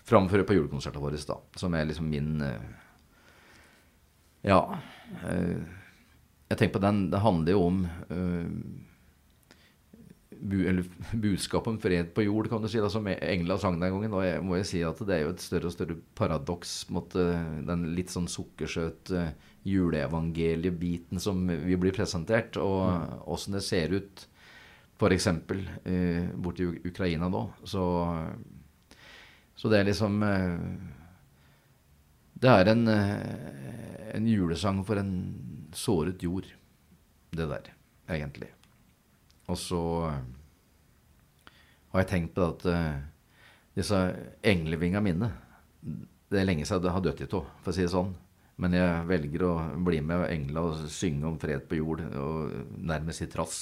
[0.03, 1.17] framføre på julekonserten vår.
[1.27, 2.59] da, Som er liksom min uh,
[4.43, 4.77] Ja.
[5.23, 5.61] Eh,
[6.49, 7.88] jeg tenker på den, Det handler jo om
[10.43, 13.93] bu, eller budskapet om fred på jord, kan du si, da, som Engla sang den
[13.93, 14.13] gangen.
[14.13, 17.09] Og jeg må jo si at det er jo et større og større paradoks mot
[17.13, 24.27] den litt sånn sukkersøte juleevangeliebiten som vi blir presentert, og åssen det ser ut
[24.97, 25.27] f.eks.
[25.27, 27.43] Eh, borti Ukraina nå.
[27.63, 27.83] Så,
[29.55, 30.57] så det er liksom eh,
[32.33, 35.13] Det er en, eh, en julesang for en
[35.73, 36.47] såret jord,
[37.31, 37.71] det der,
[38.09, 38.51] egentlig.
[39.47, 40.21] Og så eh,
[41.93, 42.67] har jeg tenkt på at
[43.77, 43.97] disse
[44.45, 45.27] englevinga mine
[45.81, 48.13] Det er lenge siden jeg har dødd i to, for å si det sånn.
[48.61, 49.53] Men jeg velger å
[49.85, 53.57] bli med engla og synge om fred på jord, og nærmest i trass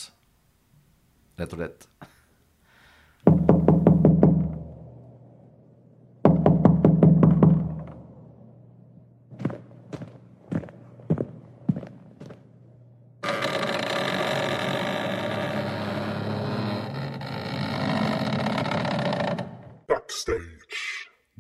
[1.42, 1.88] rett og slett.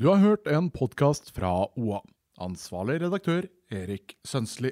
[0.01, 1.99] Du har hørt en podkast fra OA.
[2.41, 4.71] Ansvarlig redaktør Erik Sønsli.